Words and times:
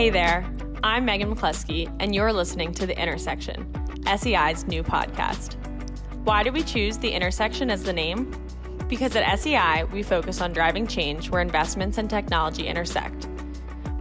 Hey 0.00 0.08
there, 0.08 0.50
I'm 0.82 1.04
Megan 1.04 1.36
McCluskey, 1.36 1.94
and 2.00 2.14
you're 2.14 2.32
listening 2.32 2.72
to 2.72 2.86
The 2.86 2.98
Intersection, 2.98 3.70
SEI's 4.06 4.66
new 4.66 4.82
podcast. 4.82 5.56
Why 6.24 6.42
did 6.42 6.54
we 6.54 6.62
choose 6.62 6.96
The 6.96 7.10
Intersection 7.10 7.68
as 7.68 7.82
the 7.82 7.92
name? 7.92 8.34
Because 8.88 9.14
at 9.14 9.38
SEI, 9.38 9.84
we 9.92 10.02
focus 10.02 10.40
on 10.40 10.54
driving 10.54 10.86
change 10.86 11.28
where 11.28 11.42
investments 11.42 11.98
and 11.98 12.08
technology 12.08 12.66
intersect. 12.66 13.28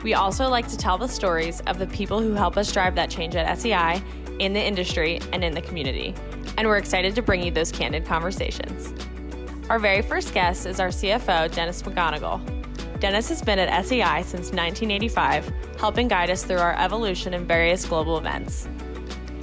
We 0.02 0.14
also 0.14 0.48
like 0.48 0.70
to 0.70 0.78
tell 0.78 0.98
the 0.98 1.06
stories 1.06 1.60
of 1.68 1.80
the 1.80 1.88
people 1.88 2.22
who 2.22 2.32
help 2.32 2.56
us 2.56 2.72
drive 2.72 2.96
that 2.96 3.10
change 3.10 3.36
at 3.36 3.60
SEI, 3.60 4.02
in 4.40 4.54
the 4.54 4.66
industry, 4.66 5.20
and 5.34 5.44
in 5.44 5.54
the 5.54 5.62
community. 5.62 6.16
And 6.58 6.66
we're 6.70 6.78
excited 6.78 7.14
to 7.16 7.22
bring 7.22 7.44
you 7.44 7.52
those 7.52 7.74
candid 7.74 8.06
conversations. 8.06 8.94
Our 9.70 9.80
very 9.80 10.02
first 10.02 10.34
guest 10.34 10.66
is 10.66 10.80
our 10.80 10.88
CFO, 10.88 11.54
Dennis 11.54 11.82
McGonigle. 11.82 12.59
Dennis 13.00 13.30
has 13.30 13.42
been 13.42 13.60
at 13.60 13.86
SEI 13.86 14.24
since 14.24 14.52
1985, 14.52 15.52
helping 15.80 16.10
guide 16.10 16.30
us 16.30 16.44
through 16.44 16.58
our 16.58 16.78
evolution 16.78 17.34
in 17.34 17.46
various 17.46 17.86
global 17.86 18.18
events. 18.18 18.68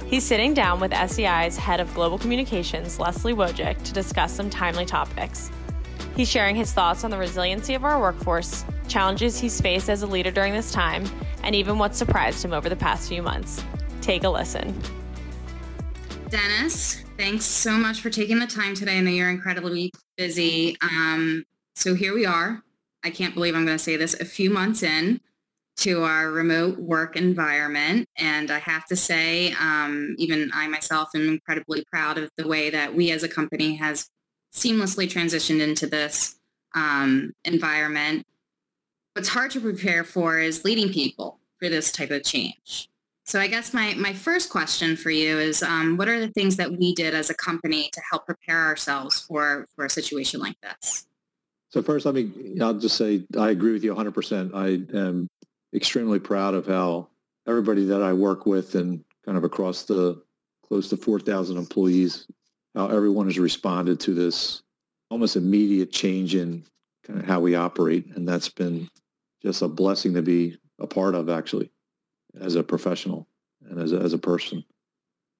He's 0.05 0.23
sitting 0.23 0.53
down 0.53 0.79
with 0.79 0.93
SEI's 0.93 1.57
head 1.57 1.79
of 1.79 1.91
global 1.95 2.19
communications, 2.19 2.99
Leslie 2.99 3.33
Wojcik, 3.33 3.83
to 3.83 3.93
discuss 3.93 4.31
some 4.31 4.49
timely 4.49 4.85
topics. 4.85 5.49
He's 6.15 6.29
sharing 6.29 6.55
his 6.55 6.71
thoughts 6.71 7.03
on 7.03 7.09
the 7.09 7.17
resiliency 7.17 7.73
of 7.73 7.83
our 7.83 7.99
workforce, 7.99 8.63
challenges 8.87 9.39
he's 9.39 9.59
faced 9.59 9.89
as 9.89 10.03
a 10.03 10.07
leader 10.07 10.31
during 10.31 10.53
this 10.53 10.71
time, 10.71 11.03
and 11.43 11.55
even 11.55 11.79
what 11.79 11.95
surprised 11.95 12.45
him 12.45 12.53
over 12.53 12.69
the 12.69 12.75
past 12.75 13.09
few 13.09 13.23
months. 13.23 13.63
Take 14.01 14.23
a 14.23 14.29
listen. 14.29 14.79
Dennis, 16.29 17.03
thanks 17.17 17.45
so 17.45 17.71
much 17.71 18.01
for 18.01 18.11
taking 18.11 18.37
the 18.37 18.47
time 18.47 18.75
today. 18.75 18.97
I 18.97 19.01
know 19.01 19.11
you're 19.11 19.29
incredibly 19.29 19.91
busy. 20.15 20.77
Um, 20.81 21.43
so 21.75 21.95
here 21.95 22.13
we 22.13 22.25
are. 22.25 22.63
I 23.03 23.09
can't 23.09 23.33
believe 23.33 23.55
I'm 23.55 23.65
going 23.65 23.77
to 23.77 23.83
say 23.83 23.97
this 23.97 24.19
a 24.19 24.25
few 24.25 24.49
months 24.49 24.83
in 24.83 25.21
to 25.77 26.03
our 26.03 26.31
remote 26.31 26.79
work 26.79 27.15
environment. 27.15 28.09
And 28.17 28.49
I 28.49 28.59
have 28.59 28.85
to 28.87 28.95
say, 28.95 29.53
um, 29.53 30.15
even 30.17 30.49
I 30.53 30.67
myself 30.67 31.09
am 31.15 31.27
incredibly 31.27 31.85
proud 31.85 32.17
of 32.17 32.31
the 32.35 32.47
way 32.47 32.69
that 32.71 32.95
we 32.95 33.11
as 33.11 33.23
a 33.23 33.29
company 33.29 33.75
has 33.75 34.09
seamlessly 34.53 35.07
transitioned 35.07 35.61
into 35.61 35.85
this 35.85 36.39
um, 36.73 37.33
environment. 37.45 38.25
What's 39.13 39.29
hard 39.29 39.51
to 39.51 39.61
prepare 39.61 40.03
for 40.03 40.39
is 40.39 40.65
leading 40.65 40.91
people 40.91 41.39
for 41.59 41.69
this 41.69 41.91
type 41.91 42.11
of 42.11 42.23
change. 42.23 42.89
So 43.25 43.39
I 43.39 43.47
guess 43.47 43.73
my, 43.73 43.93
my 43.95 44.13
first 44.13 44.49
question 44.49 44.95
for 44.95 45.09
you 45.09 45.37
is, 45.37 45.61
um, 45.61 45.97
what 45.97 46.07
are 46.07 46.19
the 46.19 46.29
things 46.29 46.55
that 46.55 46.71
we 46.71 46.95
did 46.95 47.13
as 47.13 47.29
a 47.29 47.35
company 47.35 47.89
to 47.91 48.01
help 48.09 48.25
prepare 48.25 48.63
ourselves 48.63 49.19
for, 49.19 49.67
for 49.75 49.85
a 49.85 49.89
situation 49.89 50.39
like 50.39 50.55
this? 50.61 51.06
So 51.69 51.81
first, 51.81 52.05
let 52.05 52.15
me, 52.15 52.31
I'll 52.61 52.73
just 52.73 52.97
say 52.97 53.25
I 53.37 53.49
agree 53.49 53.73
with 53.73 53.83
you 53.83 53.93
100%. 53.93 54.53
I 54.53 54.97
am 54.97 55.27
extremely 55.73 56.19
proud 56.19 56.53
of 56.53 56.65
how 56.65 57.09
everybody 57.47 57.85
that 57.85 58.01
I 58.01 58.13
work 58.13 58.45
with 58.45 58.75
and 58.75 59.03
kind 59.25 59.37
of 59.37 59.43
across 59.43 59.83
the 59.83 60.21
close 60.65 60.89
to 60.89 60.97
4,000 60.97 61.57
employees, 61.57 62.27
how 62.75 62.87
everyone 62.87 63.27
has 63.27 63.39
responded 63.39 63.99
to 64.01 64.13
this 64.13 64.61
almost 65.09 65.35
immediate 65.35 65.91
change 65.91 66.35
in 66.35 66.63
kind 67.05 67.19
of 67.19 67.25
how 67.25 67.39
we 67.39 67.55
operate. 67.55 68.05
And 68.15 68.27
that's 68.27 68.49
been 68.49 68.89
just 69.41 69.61
a 69.61 69.67
blessing 69.67 70.13
to 70.13 70.21
be 70.21 70.57
a 70.79 70.87
part 70.87 71.15
of 71.15 71.29
actually 71.29 71.71
as 72.39 72.55
a 72.55 72.63
professional 72.63 73.27
and 73.69 73.79
as 73.79 73.93
a, 73.93 73.97
as 73.97 74.13
a 74.13 74.17
person. 74.17 74.63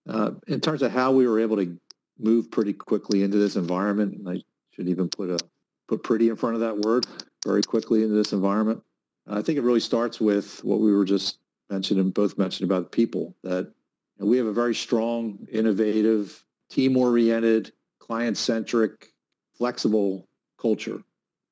Uh, 0.09 0.31
in 0.47 0.62
terms 0.62 0.81
of 0.81 0.91
how 0.91 1.12
we 1.12 1.28
were 1.28 1.39
able 1.39 1.58
to 1.58 1.78
move 2.17 2.50
pretty 2.50 2.73
quickly 2.73 3.23
into 3.23 3.38
this 3.38 3.56
environment, 3.56 4.14
and 4.17 4.30
I 4.30 4.41
should 4.72 4.88
even 4.88 5.09
put 5.09 5.30
a 5.30 5.39
put 5.88 6.04
pretty 6.04 6.30
in 6.30 6.36
front 6.36 6.56
of 6.56 6.62
that 6.62 6.78
word 6.78 7.06
very 7.46 7.64
quickly 7.64 8.04
into 8.04 8.16
this 8.16 8.34
environment. 8.34 8.82
I 9.28 9.42
think 9.42 9.58
it 9.58 9.64
really 9.64 9.80
starts 9.80 10.20
with 10.22 10.64
what 10.64 10.80
we 10.80 10.94
were 10.94 11.06
just 11.06 11.40
mentioning, 11.70 12.12
both 12.12 12.38
mentioned 12.38 12.70
about 12.70 12.92
people 12.92 13.36
that 13.44 13.72
we 14.20 14.38
have 14.38 14.47
a 14.47 14.53
very 14.53 14.74
strong, 14.74 15.47
innovative, 15.52 16.44
team-oriented, 16.70 17.72
client-centric, 18.00 19.12
flexible 19.53 20.28
culture. 20.59 21.02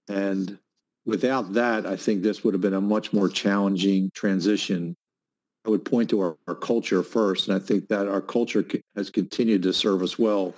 And 0.08 0.58
without 1.06 1.54
that, 1.54 1.86
I 1.86 1.96
think 1.96 2.24
this 2.24 2.44
would 2.44 2.54
have 2.54 2.62
been 2.62 2.74
a 2.74 2.82
much 2.82 3.14
more 3.14 3.30
challenging 3.30 4.10
transition 4.14 4.96
I 5.66 5.70
would 5.70 5.84
point 5.84 6.10
to 6.12 6.22
our, 6.22 6.38
our 6.48 6.56
culture 6.56 7.02
first, 7.02 7.48
and 7.48 7.56
I 7.56 7.60
think 7.60 7.88
that 7.88 8.08
our 8.08 8.22
culture 8.22 8.64
has 8.96 9.10
continued 9.10 9.64
to 9.64 9.74
serve 9.74 10.04
us 10.04 10.20
well, 10.20 10.54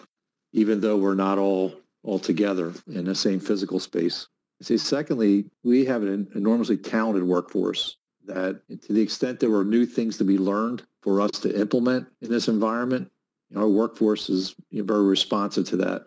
even 0.52 0.82
though 0.82 0.98
we're 0.98 1.16
not 1.16 1.38
all 1.38 1.74
all 2.04 2.20
together 2.20 2.74
in 2.88 3.06
the 3.06 3.16
same 3.16 3.40
physical 3.40 3.80
space. 3.80 4.28
I 4.62 4.66
say, 4.66 4.78
secondly, 4.78 5.46
we 5.64 5.86
have 5.86 6.04
an 6.04 6.28
enormously 6.36 6.78
talented 6.78 7.24
workforce 7.24 7.98
that, 8.26 8.62
to 8.82 8.94
the 8.94 9.02
extent 9.02 9.40
there 9.40 9.50
were 9.50 9.64
new 9.64 9.86
things 9.86 10.18
to 10.18 10.24
be 10.24 10.38
learned 10.38 10.84
for 11.02 11.22
us 11.22 11.32
to 11.42 11.60
implement 11.60 12.08
in 12.22 12.30
this 12.30 12.48
environment, 12.48 13.10
our 13.56 13.68
workforce 13.68 14.30
is 14.30 14.56
very 14.72 15.06
responsive 15.06 15.66
to 15.68 15.78
that. 15.78 16.04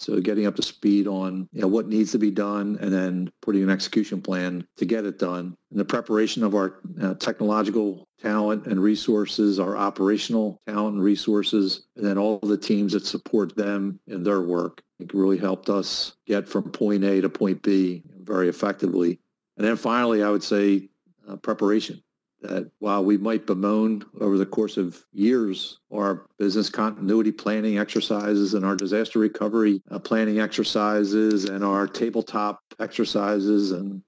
So 0.00 0.18
getting 0.18 0.46
up 0.46 0.56
to 0.56 0.62
speed 0.62 1.06
on 1.06 1.46
you 1.52 1.60
know, 1.60 1.68
what 1.68 1.86
needs 1.86 2.10
to 2.12 2.18
be 2.18 2.30
done 2.30 2.78
and 2.80 2.90
then 2.90 3.30
putting 3.42 3.62
an 3.62 3.68
execution 3.68 4.22
plan 4.22 4.66
to 4.78 4.86
get 4.86 5.04
it 5.04 5.18
done. 5.18 5.54
And 5.70 5.78
the 5.78 5.84
preparation 5.84 6.42
of 6.42 6.54
our 6.54 6.80
uh, 7.02 7.14
technological 7.14 8.08
talent 8.18 8.66
and 8.66 8.82
resources, 8.82 9.60
our 9.60 9.76
operational 9.76 10.58
talent 10.66 10.94
and 10.94 11.04
resources, 11.04 11.82
and 11.96 12.04
then 12.04 12.16
all 12.16 12.38
the 12.38 12.56
teams 12.56 12.94
that 12.94 13.04
support 13.04 13.54
them 13.54 14.00
in 14.06 14.22
their 14.22 14.40
work. 14.40 14.80
I 14.80 15.04
think 15.04 15.12
really 15.12 15.38
helped 15.38 15.68
us 15.68 16.14
get 16.26 16.48
from 16.48 16.70
point 16.70 17.04
A 17.04 17.20
to 17.20 17.28
point 17.28 17.62
B 17.62 18.02
very 18.22 18.48
effectively. 18.48 19.20
And 19.58 19.66
then 19.66 19.76
finally, 19.76 20.22
I 20.22 20.30
would 20.30 20.42
say 20.42 20.88
uh, 21.28 21.36
preparation 21.36 22.02
that 22.42 22.70
while 22.78 23.04
we 23.04 23.18
might 23.18 23.46
bemoan 23.46 24.04
over 24.20 24.38
the 24.38 24.46
course 24.46 24.76
of 24.76 25.04
years 25.12 25.78
our 25.92 26.26
business 26.38 26.70
continuity 26.70 27.32
planning 27.32 27.78
exercises 27.78 28.54
and 28.54 28.64
our 28.64 28.76
disaster 28.76 29.18
recovery 29.18 29.82
uh, 29.90 29.98
planning 29.98 30.40
exercises 30.40 31.44
and 31.44 31.64
our 31.64 31.86
tabletop 31.86 32.60
exercises 32.78 33.72
and 33.72 34.02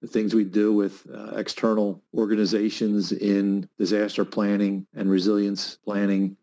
the 0.00 0.06
things 0.06 0.34
we 0.34 0.44
do 0.44 0.72
with 0.72 1.06
uh, 1.12 1.36
external 1.36 2.02
organizations 2.14 3.12
in 3.12 3.68
disaster 3.78 4.24
planning 4.24 4.86
and 4.94 5.10
resilience 5.10 5.78
planning 5.84 6.36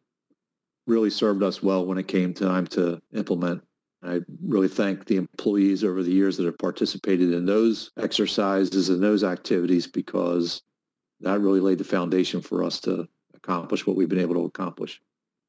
really 0.88 1.09
served 1.09 1.41
us 1.41 1.63
well 1.63 1.85
when 1.85 1.97
it 1.97 2.07
came 2.07 2.34
time 2.34 2.67
to 2.67 3.01
implement. 3.13 3.61
I 4.03 4.22
really 4.44 4.67
thank 4.67 5.05
the 5.05 5.16
employees 5.16 5.84
over 5.84 6.03
the 6.03 6.11
years 6.11 6.38
that 6.38 6.45
have 6.45 6.59
participated 6.59 7.34
in 7.34 7.45
those 7.45 7.91
exercises 7.97 8.89
and 8.89 9.01
those 9.01 9.23
activities 9.23 9.88
because 9.88 10.61
that 11.22 11.40
really 11.40 11.59
laid 11.59 11.78
the 11.78 11.84
foundation 11.84 12.42
for 12.42 12.64
us 12.64 12.80
to 12.81 13.08
accomplish 13.34 13.86
what 13.86 13.96
we've 13.96 14.09
been 14.09 14.20
able 14.20 14.36
to 14.36 14.46
accomplish. 14.46 15.02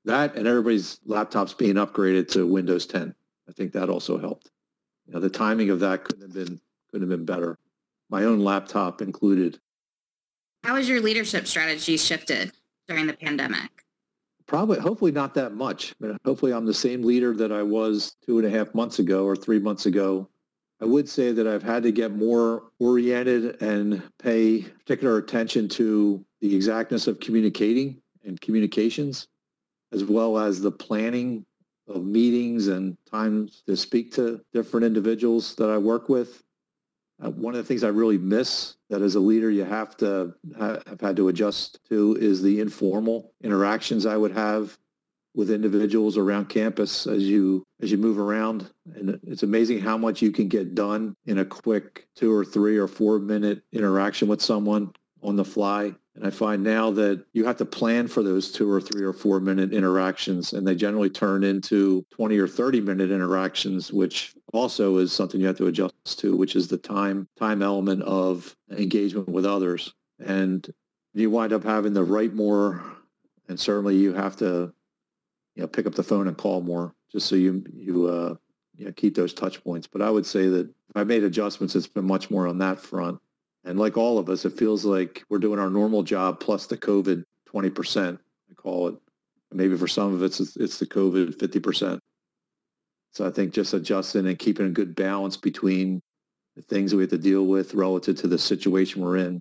That 0.05 0.37
and 0.37 0.47
everybody's 0.47 1.01
laptops 1.07 1.57
being 1.57 1.75
upgraded 1.75 2.29
to 2.33 2.47
Windows 2.47 2.87
10. 2.87 3.15
I 3.49 3.53
think 3.53 3.73
that 3.73 3.91
also 3.91 4.19
helped. 4.19 4.51
You 5.07 5.15
know, 5.15 5.21
the 5.21 5.31
timing 5.31 5.71
of 5.71 5.81
that 5.81 6.05
couldn't 6.05 6.23
have 6.23 6.33
been 6.33 6.61
couldn't 6.91 7.11
have 7.11 7.19
been 7.19 7.27
better. 7.27 7.59
My 8.09 8.25
own 8.25 8.41
laptop 8.41 9.03
included. 9.03 9.59
How 10.63 10.77
has 10.77 10.89
your 10.89 11.01
leadership 11.01 11.47
strategy 11.47 11.97
shifted 11.97 12.53
during 12.89 13.07
the 13.07 13.13
pandemic? 13.13 13.71
Probably, 14.47 14.79
hopefully 14.79 15.11
not 15.11 15.35
that 15.35 15.55
much. 15.55 15.95
hopefully 16.25 16.53
I'm 16.53 16.67
the 16.67 16.75
same 16.75 17.03
leader 17.03 17.35
that 17.35 17.51
I 17.51 17.63
was 17.63 18.17
two 18.25 18.39
and 18.39 18.47
a 18.47 18.51
half 18.51 18.73
months 18.75 19.01
ago 19.01 19.25
or 19.25 19.35
three 19.35 19.59
months 19.59 19.87
ago 19.87 20.29
I 20.81 20.85
would 20.85 21.09
say 21.09 21.33
that 21.33 21.47
I've 21.47 21.63
had 21.63 21.83
to 21.85 21.93
get 21.93 22.15
more 22.15 22.65
oriented 22.79 23.63
and 23.63 24.03
pay 24.19 24.63
particular 24.63 25.17
attention 25.17 25.69
to 25.71 26.25
the 26.41 26.55
exactness 26.55 27.07
of 27.07 27.19
communicating 27.19 28.03
and 28.25 28.41
communications, 28.41 29.29
as 29.93 30.05
well 30.05 30.39
as 30.39 30.61
the 30.61 30.71
planning 30.71 31.47
of 31.89 32.05
meetings 32.05 32.67
and 32.67 32.97
times 33.11 33.63
to 33.67 33.77
speak 33.77 34.13
to 34.15 34.41
different 34.53 34.85
individuals 34.85 35.55
that 35.55 35.71
I 35.71 35.79
work 35.79 36.09
with. 36.09 36.43
Uh, 37.25 37.31
one 37.31 37.55
of 37.55 37.59
the 37.59 37.65
things 37.65 37.83
I 37.83 37.89
really 37.89 38.19
miss 38.19 38.77
that 38.91 39.01
as 39.01 39.15
a 39.15 39.21
leader 39.21 39.51
you 39.51 39.65
have 39.65 39.97
to 39.99 40.35
have 40.59 41.01
had 41.01 41.17
to 41.17 41.29
adjust 41.29 41.79
to 41.89 42.15
is 42.21 42.43
the 42.43 42.61
informal 42.61 43.33
interactions 43.43 44.05
I 44.05 44.19
would 44.19 44.33
have 44.33 44.77
with 45.37 45.51
individuals 45.51 46.17
around 46.17 46.49
campus 46.49 47.07
as 47.07 47.23
you 47.23 47.63
as 47.81 47.93
you 47.93 47.99
move 47.99 48.19
around. 48.19 48.71
And 48.95 49.21
it's 49.25 49.43
amazing 49.43 49.81
how 49.81 49.97
much 49.99 50.23
you 50.23 50.33
can 50.33 50.49
get 50.49 50.75
done 50.75 51.15
in 51.27 51.39
a 51.39 51.45
quick 51.45 52.09
two 52.17 52.33
or 52.33 52.45
three 52.45 52.79
or 52.79 52.89
four 52.89 53.19
minute 53.19 53.63
interaction 53.73 54.27
with 54.27 54.41
someone 54.43 54.93
on 55.23 55.37
the 55.37 55.45
fly. 55.45 55.95
And 56.15 56.27
i 56.27 56.31
find 56.31 56.65
now 56.65 56.91
that 56.93 57.23
you 57.35 57.45
have 57.45 57.59
to 57.59 57.67
plan 57.67 58.09
for 58.09 58.23
those 58.23 58.51
two 58.51 58.71
or 58.71 58.81
three 58.81 59.05
or 59.05 59.13
four 59.13 59.39
minute 59.39 59.75
interactions 59.75 60.55
and 60.55 60.67
they 60.67 60.75
generally 60.75 61.11
turn 61.11 61.45
into 61.45 62.07
20 62.11 62.39
or 62.39 62.49
30 62.49 62.81
minute 62.81 63.11
interactions 63.11 63.93
which 63.93 64.33
also 64.55 64.97
is 64.97 65.13
something 65.13 65.39
you 65.39 65.47
have 65.47 65.59
to 65.59 65.67
adjust 65.67 66.19
to 66.19 66.35
which 66.35 66.57
is 66.57 66.69
the 66.69 66.79
time 66.79 67.29
time 67.39 67.61
element 67.61 68.03
of 68.05 68.57
engagement 68.71 69.29
with 69.29 69.45
others. 69.45 69.93
And 70.19 70.67
you 71.13 71.29
wind 71.29 71.53
up 71.53 71.65
having 71.65 71.93
to 71.93 72.05
write 72.05 72.33
more 72.33 72.83
and 73.51 73.61
certainly 73.61 73.97
you 73.97 74.15
have 74.15 74.37
to 74.37 74.73
you 75.57 75.63
know, 75.63 75.67
pick 75.67 75.87
up 75.87 75.95
the 75.95 76.03
phone 76.03 76.29
and 76.29 76.37
call 76.37 76.61
more 76.61 76.95
just 77.11 77.27
so 77.27 77.35
you, 77.35 77.65
you, 77.75 78.07
uh, 78.07 78.35
you 78.77 78.85
know, 78.85 78.93
keep 78.93 79.15
those 79.15 79.33
touch 79.33 79.65
points. 79.65 79.87
But 79.87 80.03
I 80.03 80.11
would 80.11 80.27
say 80.27 80.49
that 80.49 80.69
if 80.69 80.97
I 80.97 81.03
made 81.03 81.25
adjustments, 81.25 81.75
it's 81.75 81.87
been 81.87 82.07
much 82.07 82.31
more 82.31 82.47
on 82.47 82.59
that 82.59 82.79
front. 82.79 83.19
And 83.65 83.79
like 83.79 83.97
all 83.97 84.19
of 84.19 84.29
us, 84.29 84.45
it 84.45 84.53
feels 84.53 84.85
like 84.85 85.25
we're 85.29 85.39
doing 85.39 85.59
our 85.59 85.71
normal 85.71 86.03
job 86.03 86.39
plus 86.39 86.67
the 86.67 86.77
COVID 86.77 87.25
20%, 87.53 88.19
I 88.51 88.55
call 88.55 88.89
it. 88.89 88.97
Maybe 89.53 89.77
for 89.77 89.89
some 89.89 90.13
of 90.13 90.23
us, 90.23 90.41
it's, 90.41 90.57
it's 90.57 90.79
the 90.79 90.87
COVID 90.87 91.37
50%. 91.37 91.99
So 93.13 93.27
I 93.27 93.31
think 93.31 93.55
just 93.55 93.73
adjusting 93.73 94.27
and 94.27 94.39
keeping 94.39 94.67
a 94.67 94.71
good 94.71 94.95
balance 94.95 95.39
between 95.39 96.03
the 96.55 96.63
things 96.63 96.95
we 96.95 97.03
have 97.03 97.11
to 97.11 97.19
deal 97.19 97.47
with 97.47 97.73
relative 97.73 98.17
to 98.17 98.27
the 98.27 98.39
situation 98.39 99.01
we're 99.01 99.17
in 99.17 99.41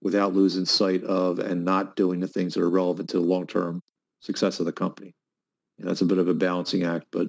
without 0.00 0.32
losing 0.32 0.64
sight 0.64 1.04
of 1.04 1.38
and 1.38 1.64
not 1.64 1.94
doing 1.94 2.20
the 2.20 2.28
things 2.28 2.54
that 2.54 2.62
are 2.62 2.70
relevant 2.70 3.10
to 3.10 3.18
the 3.18 3.24
long-term 3.24 3.82
success 4.20 4.60
of 4.60 4.66
the 4.66 4.72
company. 4.72 5.14
That's 5.78 6.00
a 6.00 6.06
bit 6.06 6.18
of 6.18 6.28
a 6.28 6.34
balancing 6.34 6.84
act, 6.84 7.06
but 7.10 7.28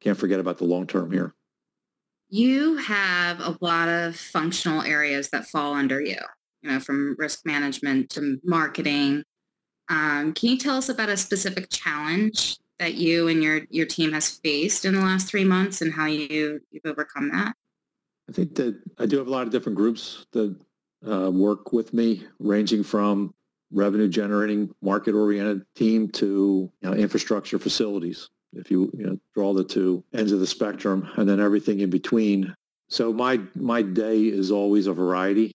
can't 0.00 0.18
forget 0.18 0.40
about 0.40 0.58
the 0.58 0.64
long 0.64 0.86
term 0.86 1.10
here. 1.10 1.34
You 2.28 2.76
have 2.76 3.40
a 3.40 3.56
lot 3.60 3.88
of 3.88 4.16
functional 4.16 4.82
areas 4.82 5.30
that 5.30 5.46
fall 5.46 5.74
under 5.74 6.00
you, 6.00 6.18
you 6.62 6.70
know, 6.70 6.80
from 6.80 7.16
risk 7.18 7.46
management 7.46 8.10
to 8.10 8.38
marketing. 8.44 9.24
Um, 9.88 10.34
can 10.34 10.50
you 10.50 10.58
tell 10.58 10.76
us 10.76 10.90
about 10.90 11.08
a 11.08 11.16
specific 11.16 11.70
challenge 11.70 12.58
that 12.78 12.94
you 12.94 13.28
and 13.28 13.42
your, 13.42 13.62
your 13.70 13.86
team 13.86 14.12
has 14.12 14.28
faced 14.28 14.84
in 14.84 14.94
the 14.94 15.00
last 15.00 15.26
three 15.28 15.44
months 15.44 15.80
and 15.80 15.92
how 15.92 16.04
you, 16.04 16.60
you've 16.70 16.84
overcome 16.84 17.30
that? 17.30 17.54
I 18.28 18.32
think 18.32 18.54
that 18.56 18.78
I 18.98 19.06
do 19.06 19.16
have 19.16 19.26
a 19.26 19.30
lot 19.30 19.46
of 19.46 19.50
different 19.50 19.76
groups 19.76 20.26
that 20.32 20.54
uh, 21.10 21.30
work 21.30 21.72
with 21.72 21.94
me, 21.94 22.26
ranging 22.38 22.82
from 22.82 23.34
revenue 23.70 24.08
generating, 24.08 24.74
market 24.82 25.14
oriented 25.14 25.64
team 25.74 26.08
to 26.08 26.70
you 26.80 26.90
know, 26.90 26.94
infrastructure 26.94 27.58
facilities 27.58 28.28
if 28.52 28.70
you, 28.70 28.90
you 28.96 29.06
know, 29.06 29.18
draw 29.34 29.52
the 29.52 29.64
two 29.64 30.04
ends 30.14 30.32
of 30.32 30.40
the 30.40 30.46
spectrum 30.46 31.08
and 31.16 31.28
then 31.28 31.40
everything 31.40 31.80
in 31.80 31.90
between. 31.90 32.54
So 32.88 33.12
my 33.12 33.40
my 33.54 33.82
day 33.82 34.22
is 34.22 34.50
always 34.50 34.86
a 34.86 34.92
variety. 34.92 35.52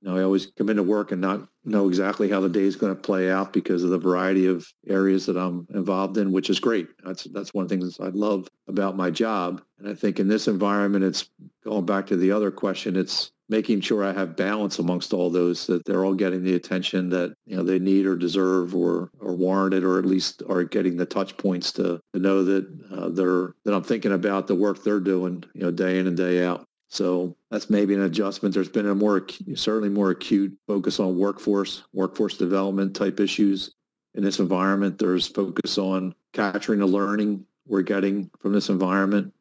You 0.00 0.08
know, 0.08 0.16
I 0.16 0.22
always 0.24 0.46
come 0.58 0.68
into 0.68 0.82
work 0.82 1.12
and 1.12 1.20
not 1.20 1.46
know 1.64 1.86
exactly 1.86 2.28
how 2.28 2.40
the 2.40 2.48
day 2.48 2.64
is 2.64 2.74
going 2.74 2.92
to 2.92 3.00
play 3.00 3.30
out 3.30 3.52
because 3.52 3.84
of 3.84 3.90
the 3.90 3.98
variety 3.98 4.46
of 4.46 4.66
areas 4.88 5.26
that 5.26 5.36
I'm 5.36 5.64
involved 5.72 6.18
in, 6.18 6.32
which 6.32 6.50
is 6.50 6.58
great. 6.58 6.88
That's 7.04 7.24
that's 7.24 7.54
one 7.54 7.62
of 7.62 7.68
the 7.68 7.76
things 7.76 8.00
I 8.00 8.08
love 8.08 8.48
about 8.66 8.96
my 8.96 9.10
job. 9.10 9.62
And 9.78 9.88
I 9.88 9.94
think 9.94 10.18
in 10.18 10.26
this 10.26 10.48
environment, 10.48 11.04
it's 11.04 11.30
going 11.64 11.86
back 11.86 12.06
to 12.08 12.16
the 12.16 12.32
other 12.32 12.50
question. 12.50 12.96
It's 12.96 13.30
making 13.52 13.82
sure 13.82 14.02
I 14.02 14.14
have 14.14 14.34
balance 14.34 14.78
amongst 14.78 15.12
all 15.12 15.28
those, 15.28 15.66
that 15.66 15.84
they're 15.84 16.06
all 16.06 16.14
getting 16.14 16.42
the 16.42 16.54
attention 16.54 17.10
that 17.10 17.34
you 17.44 17.54
know 17.54 17.62
they 17.62 17.78
need 17.78 18.06
or 18.06 18.16
deserve 18.16 18.74
or 18.74 19.10
or 19.20 19.36
warranted, 19.36 19.84
or 19.84 19.98
at 19.98 20.06
least 20.06 20.42
are 20.48 20.64
getting 20.64 20.96
the 20.96 21.06
touch 21.06 21.36
points 21.36 21.70
to, 21.72 22.00
to 22.14 22.18
know 22.18 22.42
that 22.42 22.66
uh, 22.90 23.10
they're 23.10 23.54
that 23.64 23.74
I'm 23.74 23.84
thinking 23.84 24.12
about 24.12 24.46
the 24.46 24.54
work 24.54 24.82
they're 24.82 24.98
doing, 24.98 25.44
you 25.54 25.60
know, 25.60 25.70
day 25.70 25.98
in 25.98 26.06
and 26.06 26.16
day 26.16 26.44
out. 26.44 26.64
So 26.88 27.36
that's 27.50 27.70
maybe 27.70 27.94
an 27.94 28.02
adjustment. 28.02 28.54
There's 28.54 28.68
been 28.68 28.88
a 28.88 28.94
more 28.94 29.26
certainly 29.54 29.90
more 29.90 30.10
acute 30.10 30.56
focus 30.66 30.98
on 30.98 31.18
workforce, 31.18 31.84
workforce 31.92 32.36
development 32.38 32.96
type 32.96 33.20
issues 33.20 33.74
in 34.14 34.24
this 34.24 34.40
environment. 34.40 34.98
There's 34.98 35.28
focus 35.28 35.76
on 35.78 36.14
capturing 36.32 36.80
the 36.80 36.86
learning 36.86 37.44
we're 37.66 37.82
getting 37.82 38.30
from 38.40 38.52
this 38.52 38.70
environment 38.70 39.32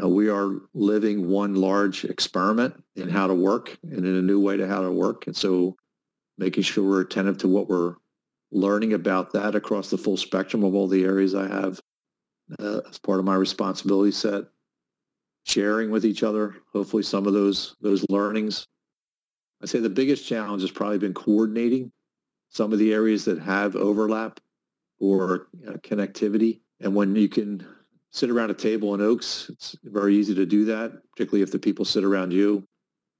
uh, 0.00 0.08
we 0.08 0.28
are 0.28 0.52
living 0.74 1.28
one 1.28 1.54
large 1.54 2.04
experiment 2.04 2.82
in 2.96 3.08
how 3.08 3.26
to 3.26 3.34
work 3.34 3.76
and 3.82 4.06
in 4.06 4.16
a 4.16 4.22
new 4.22 4.40
way 4.40 4.56
to 4.56 4.66
how 4.66 4.82
to 4.82 4.90
work. 4.90 5.26
And 5.26 5.36
so 5.36 5.76
making 6.38 6.62
sure 6.62 6.88
we're 6.88 7.02
attentive 7.02 7.38
to 7.38 7.48
what 7.48 7.68
we're 7.68 7.96
learning 8.50 8.94
about 8.94 9.32
that 9.32 9.54
across 9.54 9.90
the 9.90 9.98
full 9.98 10.16
spectrum 10.16 10.64
of 10.64 10.74
all 10.74 10.88
the 10.88 11.04
areas 11.04 11.34
I 11.34 11.46
have 11.46 11.80
uh, 12.58 12.80
as 12.88 12.98
part 12.98 13.18
of 13.18 13.24
my 13.24 13.34
responsibility 13.34 14.12
set, 14.12 14.44
sharing 15.44 15.90
with 15.90 16.04
each 16.04 16.22
other, 16.22 16.56
hopefully 16.72 17.02
some 17.02 17.26
of 17.26 17.34
those, 17.34 17.76
those 17.80 18.04
learnings. 18.08 18.66
I'd 19.62 19.68
say 19.68 19.78
the 19.78 19.90
biggest 19.90 20.26
challenge 20.26 20.62
has 20.62 20.70
probably 20.70 20.98
been 20.98 21.14
coordinating 21.14 21.92
some 22.48 22.72
of 22.72 22.78
the 22.78 22.92
areas 22.92 23.24
that 23.26 23.38
have 23.38 23.76
overlap 23.76 24.40
or 25.00 25.48
uh, 25.66 25.72
connectivity. 25.78 26.60
And 26.80 26.94
when 26.94 27.14
you 27.14 27.28
can 27.28 27.66
sit 28.12 28.30
around 28.30 28.50
a 28.50 28.54
table 28.54 28.94
in 28.94 29.00
Oaks. 29.00 29.48
It's 29.50 29.76
very 29.82 30.16
easy 30.16 30.34
to 30.34 30.46
do 30.46 30.66
that, 30.66 30.92
particularly 31.10 31.42
if 31.42 31.50
the 31.50 31.58
people 31.58 31.84
sit 31.84 32.04
around 32.04 32.32
you. 32.32 32.64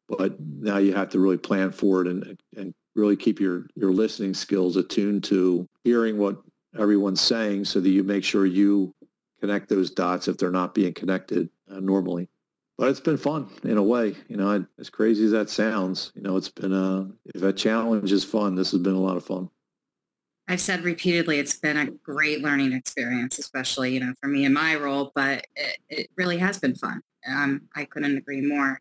But 0.09 0.39
now 0.39 0.77
you 0.77 0.93
have 0.93 1.09
to 1.11 1.19
really 1.19 1.39
plan 1.39 1.73
for 1.73 2.03
it 2.03 2.09
and, 2.09 2.39
and 2.56 2.75
really 2.94 3.17
keep 3.17 3.41
your, 3.41 3.67
your 3.75 3.93
listening 3.93 4.35
skills 4.35 4.77
attuned 4.77 5.25
to 5.25 5.67
hearing 5.85 6.19
what 6.19 6.37
everyone's 6.79 7.21
saying 7.21 7.65
so 7.65 7.81
that 7.81 7.89
you 7.89 8.03
make 8.03 8.23
sure 8.23 8.44
you 8.44 8.94
connect 9.41 9.69
those 9.69 9.91
dots 9.91 10.29
if 10.29 10.37
they're 10.37 10.50
not 10.50 10.75
being 10.75 10.93
connected 10.93 11.49
uh, 11.71 11.81
normally. 11.81 12.29
But 12.77 12.89
it's 12.89 13.00
been 13.00 13.17
fun 13.17 13.49
in 13.65 13.79
a 13.79 13.83
way, 13.83 14.15
you 14.29 14.37
know, 14.37 14.65
as 14.79 14.91
crazy 14.91 15.25
as 15.25 15.31
that 15.31 15.49
sounds, 15.49 16.12
you 16.15 16.23
know, 16.23 16.37
it's 16.37 16.49
been 16.49 16.73
a, 16.73 17.11
if 17.35 17.43
a 17.43 17.53
challenge 17.53 18.12
is 18.12 18.25
fun, 18.25 18.55
this 18.55 18.73
has 18.73 18.81
been 18.81 18.94
a 18.94 19.00
lot 19.00 19.17
of 19.17 19.25
fun. 19.25 19.49
I've 20.49 20.61
said 20.61 20.83
repeatedly, 20.83 21.39
it's 21.39 21.59
been 21.59 21.77
a 21.77 21.87
great 21.87 22.43
learning 22.43 22.73
experience, 22.73 23.39
especially, 23.39 23.94
you 23.94 24.00
know, 24.00 24.12
for 24.21 24.29
me 24.29 24.44
in 24.44 24.53
my 24.53 24.75
role, 24.75 25.12
but 25.15 25.47
it, 25.55 25.79
it 25.89 26.11
really 26.17 26.39
has 26.39 26.59
been 26.59 26.75
fun. 26.75 27.00
Um, 27.27 27.62
I 27.77 27.85
couldn't 27.85 28.17
agree 28.17 28.41
more. 28.41 28.81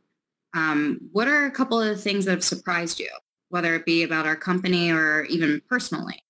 Um, 0.54 1.00
what 1.12 1.28
are 1.28 1.46
a 1.46 1.52
couple 1.52 1.80
of 1.80 1.88
the 1.88 2.02
things 2.02 2.26
that 2.26 2.32
have 2.32 2.44
surprised 2.44 3.00
you, 3.00 3.10
whether 3.50 3.76
it 3.76 3.86
be 3.86 4.04
about 4.04 4.26
our 4.26 4.36
company 4.36 4.92
or 4.92 5.24
even 5.26 5.62
personally? 5.70 6.24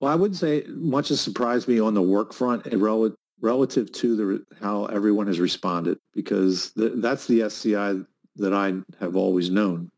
Well, 0.00 0.12
I 0.12 0.16
would 0.16 0.36
say 0.36 0.64
much 0.68 1.08
has 1.08 1.20
surprised 1.20 1.68
me 1.68 1.80
on 1.80 1.94
the 1.94 2.02
work 2.02 2.32
front 2.32 2.66
and 2.66 2.82
rel- 2.82 3.14
relative 3.40 3.90
to 3.92 4.16
the, 4.16 4.44
how 4.60 4.86
everyone 4.86 5.26
has 5.28 5.40
responded, 5.40 5.98
because 6.14 6.72
th- 6.72 6.92
that's 6.96 7.26
the 7.26 7.48
SEI 7.48 8.00
that 8.36 8.52
I 8.52 8.74
have 9.00 9.16
always 9.16 9.50
known. 9.50 9.90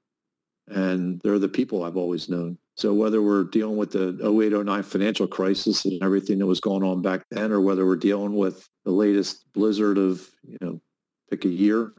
And 0.68 1.20
they're 1.22 1.38
the 1.38 1.48
people 1.48 1.82
I've 1.82 1.96
always 1.96 2.28
known. 2.28 2.56
So 2.80 2.94
whether 2.94 3.20
we're 3.20 3.44
dealing 3.44 3.76
with 3.76 3.90
the 3.90 4.16
0809 4.22 4.82
financial 4.84 5.26
crisis 5.26 5.84
and 5.84 6.02
everything 6.02 6.38
that 6.38 6.46
was 6.46 6.60
going 6.60 6.82
on 6.82 7.02
back 7.02 7.26
then, 7.30 7.52
or 7.52 7.60
whether 7.60 7.84
we're 7.84 7.94
dealing 7.96 8.34
with 8.34 8.66
the 8.86 8.90
latest 8.90 9.44
blizzard 9.52 9.98
of, 9.98 10.26
you 10.42 10.56
know, 10.62 10.80
pick 11.28 11.44
a 11.44 11.48
year 11.48 11.92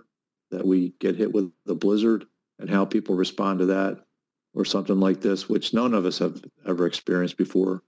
that 0.50 0.66
we 0.66 0.96
get 1.00 1.16
hit 1.16 1.32
with 1.32 1.52
the 1.68 1.76
blizzard 1.76 2.26
and 2.58 2.68
how 2.68 2.84
people 2.84 3.14
respond 3.14 3.60
to 3.60 3.68
that 3.68 4.04
or 4.56 4.66
something 4.66 5.00
like 5.00 5.22
this, 5.22 5.48
which 5.48 5.72
none 5.72 5.94
of 5.94 6.08
us 6.08 6.18
have 6.18 6.44
ever 6.66 6.88
experienced 6.88 7.38
before. 7.38 7.84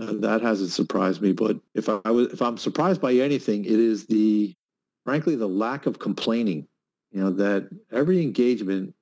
Uh, 0.00 0.12
that 0.12 0.40
hasn't 0.40 0.70
surprised 0.70 1.20
me. 1.20 1.32
But 1.32 1.58
if 1.74 1.88
I, 1.88 1.98
I 2.04 2.12
was, 2.12 2.28
if 2.28 2.40
I'm 2.40 2.56
surprised 2.56 3.00
by 3.00 3.14
anything, 3.14 3.64
it 3.64 3.72
is 3.72 4.06
the, 4.06 4.54
frankly, 5.04 5.34
the 5.34 5.48
lack 5.48 5.86
of 5.86 5.98
complaining. 5.98 6.68
You 7.10 7.20
know, 7.20 7.30
that 7.30 7.68
every 7.90 8.22
engagement 8.22 8.94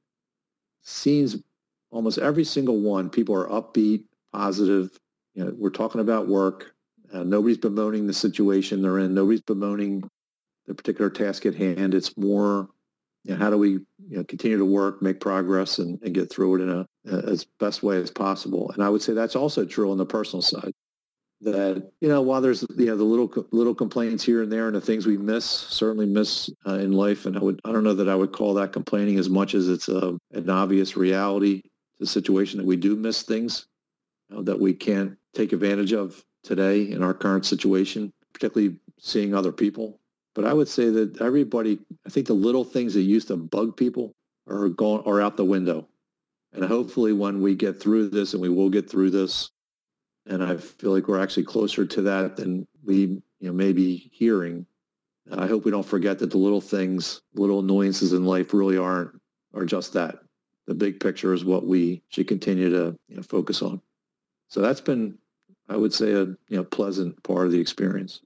seems 0.80 1.36
almost 1.90 2.18
every 2.18 2.44
single 2.44 2.80
one, 2.80 3.10
people 3.10 3.34
are 3.34 3.48
upbeat, 3.48 4.04
positive. 4.32 4.98
You 5.34 5.44
know, 5.44 5.54
we're 5.56 5.70
talking 5.70 6.00
about 6.00 6.28
work. 6.28 6.74
Uh, 7.12 7.22
nobody's 7.22 7.58
bemoaning 7.58 8.06
the 8.06 8.12
situation 8.12 8.82
they're 8.82 8.98
in. 8.98 9.14
Nobody's 9.14 9.40
bemoaning 9.40 10.08
the 10.66 10.74
particular 10.74 11.10
task 11.10 11.46
at 11.46 11.54
hand. 11.54 11.94
It's 11.94 12.16
more, 12.16 12.68
you 13.24 13.32
know, 13.32 13.36
how 13.36 13.50
do 13.50 13.58
we 13.58 13.70
you 13.70 13.86
know, 14.08 14.24
continue 14.24 14.58
to 14.58 14.64
work, 14.64 15.02
make 15.02 15.20
progress, 15.20 15.78
and, 15.78 16.00
and 16.02 16.14
get 16.14 16.30
through 16.30 16.56
it 16.56 16.62
in 16.62 16.70
a, 16.70 16.86
as 17.28 17.44
best 17.60 17.82
way 17.82 17.98
as 17.98 18.10
possible. 18.10 18.70
And 18.72 18.82
I 18.82 18.88
would 18.88 19.02
say 19.02 19.12
that's 19.12 19.36
also 19.36 19.64
true 19.64 19.90
on 19.90 19.98
the 19.98 20.06
personal 20.06 20.42
side. 20.42 20.72
That 21.42 21.90
you 22.00 22.08
know, 22.08 22.22
while 22.22 22.40
there's 22.40 22.64
you 22.78 22.86
know 22.86 22.96
the 22.96 23.04
little 23.04 23.46
little 23.52 23.74
complaints 23.74 24.24
here 24.24 24.42
and 24.42 24.50
there, 24.50 24.68
and 24.68 24.74
the 24.74 24.80
things 24.80 25.04
we 25.04 25.18
miss, 25.18 25.44
certainly 25.44 26.06
miss 26.06 26.48
uh, 26.66 26.78
in 26.78 26.92
life, 26.92 27.26
and 27.26 27.36
I 27.36 27.40
would 27.40 27.60
I 27.66 27.72
don't 27.72 27.84
know 27.84 27.92
that 27.92 28.08
I 28.08 28.14
would 28.14 28.32
call 28.32 28.54
that 28.54 28.72
complaining 28.72 29.18
as 29.18 29.28
much 29.28 29.54
as 29.54 29.68
it's 29.68 29.86
a, 29.88 29.98
uh, 29.98 30.12
an 30.32 30.48
obvious 30.48 30.96
reality 30.96 31.62
the 31.98 32.06
situation 32.06 32.58
that 32.58 32.66
we 32.66 32.76
do 32.76 32.96
miss 32.96 33.22
things 33.22 33.66
uh, 34.34 34.42
that 34.42 34.58
we 34.58 34.72
can't 34.72 35.16
take 35.34 35.52
advantage 35.52 35.92
of 35.92 36.24
today 36.42 36.90
in 36.90 37.02
our 37.02 37.14
current 37.14 37.46
situation, 37.46 38.12
particularly 38.32 38.76
seeing 38.98 39.34
other 39.34 39.52
people. 39.52 40.00
But 40.34 40.44
I 40.44 40.52
would 40.52 40.68
say 40.68 40.90
that 40.90 41.20
everybody, 41.20 41.78
I 42.06 42.10
think 42.10 42.26
the 42.26 42.34
little 42.34 42.64
things 42.64 42.94
that 42.94 43.02
used 43.02 43.28
to 43.28 43.36
bug 43.36 43.76
people 43.76 44.14
are 44.48 44.68
gone 44.68 45.02
are 45.06 45.20
out 45.20 45.36
the 45.36 45.44
window. 45.44 45.88
And 46.52 46.64
hopefully 46.64 47.12
when 47.12 47.40
we 47.40 47.54
get 47.54 47.80
through 47.80 48.08
this, 48.08 48.32
and 48.32 48.42
we 48.42 48.48
will 48.48 48.70
get 48.70 48.88
through 48.88 49.10
this, 49.10 49.50
and 50.26 50.42
I 50.42 50.56
feel 50.56 50.92
like 50.92 51.08
we're 51.08 51.22
actually 51.22 51.44
closer 51.44 51.86
to 51.86 52.02
that 52.02 52.36
than 52.36 52.66
we 52.84 52.96
you 52.96 53.22
know, 53.40 53.52
may 53.52 53.72
be 53.72 54.10
hearing. 54.12 54.66
I 55.32 55.46
hope 55.46 55.64
we 55.64 55.70
don't 55.70 55.86
forget 55.86 56.18
that 56.20 56.30
the 56.30 56.38
little 56.38 56.60
things, 56.60 57.20
little 57.34 57.60
annoyances 57.60 58.12
in 58.12 58.24
life 58.24 58.54
really 58.54 58.78
aren't, 58.78 59.10
are 59.54 59.64
just 59.64 59.92
that 59.94 60.18
the 60.66 60.74
big 60.74 61.00
picture 61.00 61.32
is 61.32 61.44
what 61.44 61.66
we 61.66 62.02
should 62.08 62.28
continue 62.28 62.70
to 62.70 62.96
you 63.08 63.16
know, 63.16 63.22
focus 63.22 63.62
on. 63.62 63.80
So 64.48 64.60
that's 64.60 64.80
been, 64.80 65.18
I 65.68 65.76
would 65.76 65.92
say, 65.92 66.12
a 66.12 66.24
you 66.24 66.36
know 66.50 66.64
pleasant 66.64 67.22
part 67.22 67.46
of 67.46 67.52
the 67.52 67.60
experience. 67.60 68.20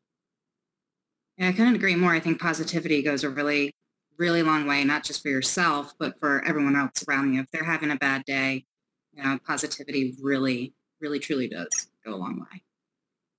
Yeah, 1.37 1.49
I 1.49 1.52
couldn't 1.52 1.75
agree 1.75 1.97
more. 1.97 2.12
I 2.12 2.20
think 2.20 2.40
positivity 2.40 3.02
goes 3.02 3.25
a 3.25 3.30
really, 3.30 3.73
really 4.18 4.42
long 4.42 4.66
way, 4.66 4.85
not 4.85 5.04
just 5.04 5.23
for 5.23 5.28
yourself, 5.28 5.94
but 5.99 6.18
for 6.20 6.44
everyone 6.44 6.76
else 6.76 7.04
around 7.09 7.32
you. 7.32 7.40
If 7.40 7.50
they're 7.50 7.64
having 7.64 7.90
a 7.90 7.97
bad 7.97 8.25
day, 8.26 8.64
you 9.14 9.23
know, 9.23 9.38
positivity 9.47 10.14
really, 10.20 10.75
really, 11.00 11.18
truly 11.18 11.49
does 11.49 11.88
go 12.04 12.14
a 12.14 12.16
long 12.16 12.40
way. 12.40 12.62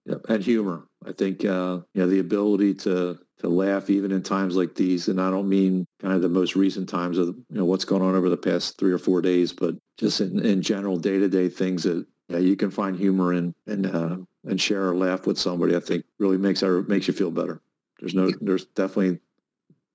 Yeah, 0.06 0.16
and 0.30 0.44
humor. 0.44 0.88
I 1.06 1.12
think 1.12 1.46
uh, 1.46 1.80
you 1.94 2.02
know 2.02 2.08
the 2.08 2.20
ability 2.20 2.74
to 2.76 3.20
to 3.40 3.50
laugh 3.50 3.90
even 3.90 4.12
in 4.12 4.24
times 4.24 4.56
like 4.56 4.76
these, 4.76 5.08
and 5.08 5.22
I 5.22 5.30
don't 5.30 5.50
mean 5.50 5.86
kind 6.00 6.14
of 6.14 6.22
the 6.22 6.30
most 6.30 6.56
recent 6.56 6.90
times 6.90 7.18
of 7.18 7.28
you 7.28 7.46
know 7.50 7.66
what's 7.66 7.86
going 7.86 8.02
on 8.02 8.16
over 8.16 8.30
the 8.30 8.38
past 8.38 8.78
three 8.78 8.92
or 8.92 8.98
four 8.98 9.22
days, 9.22 9.54
but 9.54 9.76
just 9.98 10.22
in, 10.22 10.44
in 10.44 10.62
general 10.62 10.98
day 10.98 11.20
to 11.20 11.30
day 11.30 11.50
things 11.50 11.84
that 11.84 12.06
yeah, 12.30 12.40
you 12.40 12.56
can 12.56 12.72
find 12.72 12.96
humor 12.98 13.34
in 13.34 13.54
and 13.68 13.86
uh, 13.86 14.18
and 14.46 14.60
share 14.60 14.88
or 14.90 14.96
laugh 14.96 15.28
with 15.28 15.38
somebody. 15.38 15.76
I 15.76 15.80
think 15.80 16.06
really 16.18 16.38
makes 16.38 16.64
our 16.64 16.82
makes 16.84 17.08
you 17.08 17.14
feel 17.14 17.32
better. 17.32 17.62
There's 18.00 18.16
no 18.16 18.32
there's 18.42 18.66
definitely 18.66 19.20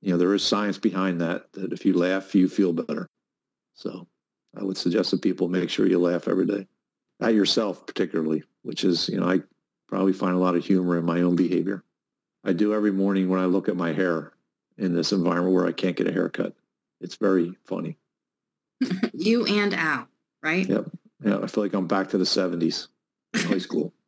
you 0.02 0.12
know 0.12 0.18
there 0.18 0.34
is 0.34 0.44
science 0.44 0.78
behind 0.78 1.20
that 1.20 1.52
that 1.54 1.72
if 1.72 1.84
you 1.84 1.94
laugh 1.94 2.34
you 2.34 2.48
feel 2.48 2.72
better. 2.72 3.08
So 3.74 4.06
I 4.56 4.62
would 4.62 4.76
suggest 4.76 5.10
that 5.10 5.22
people 5.22 5.48
make 5.48 5.68
sure 5.70 5.86
you 5.86 5.98
laugh 5.98 6.28
every 6.28 6.46
day 6.46 6.66
at 7.20 7.34
yourself 7.34 7.86
particularly, 7.86 8.44
which 8.62 8.84
is 8.84 9.08
you 9.08 9.18
know 9.18 9.28
I 9.28 9.40
probably 9.88 10.12
find 10.12 10.34
a 10.34 10.38
lot 10.40 10.56
of 10.56 10.64
humor 10.64 10.98
in 10.98 11.04
my 11.04 11.20
own 11.22 11.36
behavior. 11.36 11.84
I 12.44 12.52
do 12.52 12.74
every 12.74 12.92
morning 12.92 13.28
when 13.28 13.40
I 13.40 13.46
look 13.46 13.68
at 13.68 13.76
my 13.76 13.92
hair 13.92 14.32
in 14.78 14.94
this 14.94 15.12
environment 15.12 15.54
where 15.54 15.66
I 15.66 15.72
can't 15.72 15.96
get 15.96 16.08
a 16.08 16.12
haircut. 16.12 16.54
It's 17.00 17.16
very 17.16 17.56
funny. 17.64 17.98
you 19.12 19.46
and 19.46 19.74
Al, 19.74 20.08
right? 20.42 20.68
Yep. 20.68 20.90
Yeah, 21.24 21.38
I 21.38 21.46
feel 21.46 21.64
like 21.64 21.72
I'm 21.72 21.86
back 21.86 22.08
to 22.10 22.18
the 22.18 22.24
70s 22.24 22.88
high 23.34 23.58
school. 23.58 23.92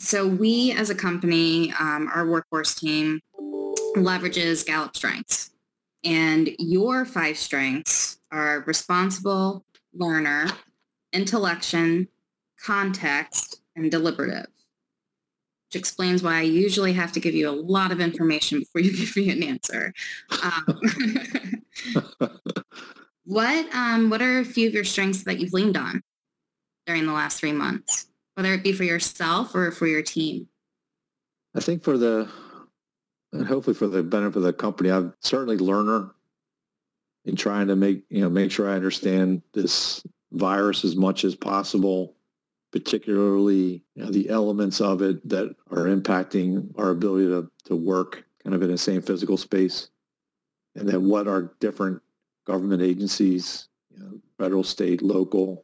So 0.00 0.26
we 0.26 0.72
as 0.72 0.90
a 0.90 0.94
company, 0.94 1.72
um, 1.78 2.10
our 2.12 2.26
workforce 2.26 2.74
team 2.74 3.20
leverages 3.96 4.66
Gallup 4.66 4.96
strengths. 4.96 5.52
And 6.02 6.50
your 6.58 7.04
five 7.04 7.38
strengths 7.38 8.18
are 8.32 8.64
responsible, 8.66 9.64
learner, 9.94 10.48
intellection, 11.12 12.08
context, 12.60 13.60
and 13.76 13.88
deliberative 13.88 14.48
which 15.74 15.80
explains 15.80 16.22
why 16.22 16.38
I 16.38 16.42
usually 16.42 16.92
have 16.92 17.10
to 17.12 17.20
give 17.20 17.34
you 17.34 17.48
a 17.48 17.52
lot 17.52 17.90
of 17.90 18.00
information 18.00 18.60
before 18.60 18.80
you 18.80 18.96
give 18.96 19.16
me 19.16 19.30
an 19.30 19.42
answer. 19.42 19.92
Um, 20.42 20.80
what 23.24 23.74
um, 23.74 24.10
what 24.10 24.22
are 24.22 24.38
a 24.38 24.44
few 24.44 24.68
of 24.68 24.74
your 24.74 24.84
strengths 24.84 25.24
that 25.24 25.40
you've 25.40 25.52
leaned 25.52 25.76
on 25.76 26.02
during 26.86 27.06
the 27.06 27.12
last 27.12 27.40
three 27.40 27.52
months, 27.52 28.06
whether 28.34 28.52
it 28.52 28.62
be 28.62 28.72
for 28.72 28.84
yourself 28.84 29.54
or 29.54 29.72
for 29.72 29.86
your 29.86 30.02
team? 30.02 30.48
I 31.56 31.60
think 31.60 31.82
for 31.82 31.98
the 31.98 32.28
and 33.32 33.46
hopefully 33.46 33.74
for 33.74 33.88
the 33.88 34.02
benefit 34.02 34.36
of 34.36 34.42
the 34.44 34.52
company, 34.52 34.90
I'm 34.90 35.12
certainly 35.20 35.58
learner 35.58 36.14
in 37.24 37.34
trying 37.34 37.66
to 37.66 37.76
make 37.76 38.04
you 38.10 38.20
know 38.20 38.30
make 38.30 38.52
sure 38.52 38.70
I 38.70 38.74
understand 38.74 39.42
this 39.54 40.04
virus 40.30 40.84
as 40.84 40.94
much 40.94 41.24
as 41.24 41.34
possible 41.34 42.13
particularly 42.74 43.84
you 43.94 44.04
know, 44.04 44.10
the 44.10 44.28
elements 44.28 44.80
of 44.80 45.00
it 45.00 45.26
that 45.28 45.54
are 45.70 45.84
impacting 45.84 46.68
our 46.76 46.90
ability 46.90 47.28
to, 47.28 47.48
to 47.64 47.76
work 47.76 48.24
kind 48.42 48.52
of 48.52 48.62
in 48.62 48.68
the 48.68 48.76
same 48.76 49.00
physical 49.00 49.36
space. 49.36 49.90
And 50.74 50.88
then 50.88 51.08
what 51.08 51.28
are 51.28 51.54
different 51.60 52.02
government 52.44 52.82
agencies, 52.82 53.68
you 53.92 54.00
know, 54.02 54.20
federal, 54.40 54.64
state, 54.64 55.02
local, 55.02 55.62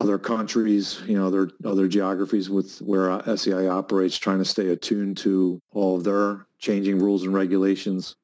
other 0.00 0.18
countries, 0.18 1.02
you 1.06 1.18
know, 1.18 1.26
other 1.26 1.50
other 1.66 1.86
geographies 1.86 2.48
with 2.48 2.78
where 2.78 3.20
SEI 3.36 3.68
operates, 3.68 4.16
trying 4.16 4.38
to 4.38 4.44
stay 4.46 4.70
attuned 4.70 5.18
to 5.18 5.60
all 5.72 5.98
of 5.98 6.04
their 6.04 6.46
changing 6.58 6.98
rules 6.98 7.24
and 7.24 7.34
regulations 7.34 8.16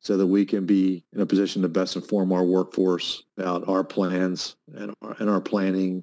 so 0.00 0.16
that 0.16 0.26
we 0.26 0.46
can 0.46 0.64
be 0.64 1.04
in 1.12 1.20
a 1.20 1.26
position 1.26 1.60
to 1.60 1.68
best 1.68 1.94
inform 1.94 2.32
our 2.32 2.44
workforce 2.44 3.24
about 3.36 3.68
our 3.68 3.84
plans 3.84 4.56
and 4.74 4.94
our, 5.02 5.14
and 5.18 5.28
our 5.28 5.42
planning 5.42 6.02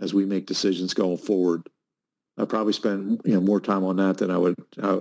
as 0.00 0.14
we 0.14 0.24
make 0.24 0.46
decisions 0.46 0.94
going 0.94 1.18
forward. 1.18 1.68
I 2.36 2.44
probably 2.44 2.72
spend 2.72 3.20
you 3.24 3.34
know 3.34 3.40
more 3.40 3.60
time 3.60 3.84
on 3.84 3.96
that 3.96 4.18
than 4.18 4.30
I 4.30 4.38
would 4.38 4.56
I 4.82 5.00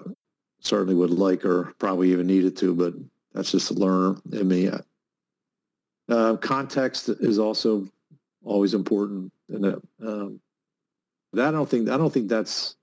certainly 0.60 0.96
would 0.96 1.12
like 1.12 1.46
or 1.46 1.74
probably 1.80 2.12
even 2.12 2.28
needed 2.28 2.56
to, 2.58 2.74
but 2.74 2.94
that's 3.34 3.52
just 3.52 3.72
a 3.72 3.74
learner 3.74 4.18
in 4.32 4.48
me. 4.48 4.70
Uh, 6.10 6.36
context 6.38 7.10
is 7.10 7.40
also 7.40 7.88
always 8.44 8.74
important, 8.74 9.32
and 9.50 9.66
uh, 9.66 9.80
um, 10.02 10.40
that 11.34 11.48
I 11.48 11.52
don't 11.52 11.70
think 11.70 11.90
I 11.90 11.98
don't 11.98 12.14
think 12.14 12.30
that's 12.30 12.76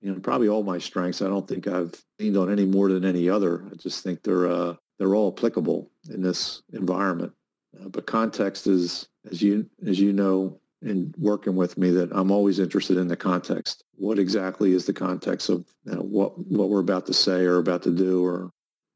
you 0.00 0.12
know 0.12 0.20
probably 0.20 0.48
all 0.48 0.62
my 0.62 0.78
strengths. 0.78 1.22
I 1.22 1.28
don't 1.28 1.46
think 1.46 1.68
I've 1.68 1.94
leaned 2.18 2.36
on 2.36 2.50
any 2.50 2.64
more 2.64 2.90
than 2.90 3.04
any 3.04 3.28
other. 3.28 3.64
I 3.70 3.76
just 3.76 4.02
think 4.02 4.22
they're 4.22 4.46
uh, 4.46 4.74
they're 4.98 5.14
all 5.14 5.32
applicable 5.36 5.90
in 6.10 6.22
this 6.22 6.62
environment. 6.72 7.32
Uh, 7.78 7.88
but 7.88 8.06
context 8.06 8.66
is, 8.66 9.08
as 9.30 9.40
you 9.42 9.68
as 9.86 10.00
you 10.00 10.12
know, 10.12 10.58
in 10.82 11.14
working 11.18 11.56
with 11.56 11.78
me 11.78 11.90
that 11.90 12.10
I'm 12.12 12.30
always 12.30 12.58
interested 12.58 12.96
in 12.96 13.08
the 13.08 13.16
context. 13.16 13.84
What 13.94 14.18
exactly 14.18 14.72
is 14.72 14.84
the 14.84 14.92
context 14.92 15.48
of 15.48 15.64
you 15.84 15.94
know, 15.94 16.02
what 16.02 16.38
what 16.38 16.68
we're 16.68 16.80
about 16.80 17.06
to 17.06 17.14
say 17.14 17.44
or 17.44 17.58
about 17.58 17.82
to 17.84 17.90
do, 17.90 18.24
or 18.24 18.50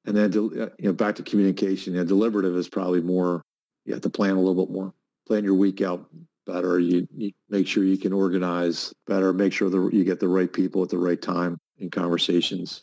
and 0.04 0.16
then 0.16 0.30
uh, 0.30 0.68
you 0.78 0.86
know 0.86 0.92
back 0.92 1.16
to 1.16 1.22
communication. 1.22 1.94
Yeah, 1.94 2.04
deliberative 2.04 2.56
is 2.56 2.68
probably 2.68 3.00
more. 3.00 3.42
You 3.84 3.94
have 3.94 4.02
to 4.02 4.10
plan 4.10 4.32
a 4.32 4.40
little 4.40 4.66
bit 4.66 4.72
more. 4.72 4.92
Plan 5.26 5.44
your 5.44 5.54
week 5.54 5.80
out 5.80 6.08
better. 6.46 6.78
You, 6.78 7.06
you 7.14 7.32
make 7.48 7.66
sure 7.66 7.84
you 7.84 7.98
can 7.98 8.12
organize 8.12 8.94
better. 9.06 9.32
Make 9.32 9.52
sure 9.52 9.68
that 9.68 9.92
you 9.92 10.04
get 10.04 10.20
the 10.20 10.28
right 10.28 10.52
people 10.52 10.82
at 10.82 10.88
the 10.88 10.98
right 10.98 11.20
time 11.20 11.58
in 11.78 11.90
conversations. 11.90 12.82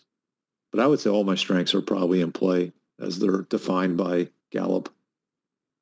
But 0.71 0.81
I 0.81 0.87
would 0.87 0.99
say 0.99 1.09
all 1.09 1.23
my 1.23 1.35
strengths 1.35 1.73
are 1.73 1.81
probably 1.81 2.21
in 2.21 2.31
play 2.31 2.71
as 2.99 3.19
they're 3.19 3.43
defined 3.43 3.97
by 3.97 4.29
Gallup. 4.51 4.89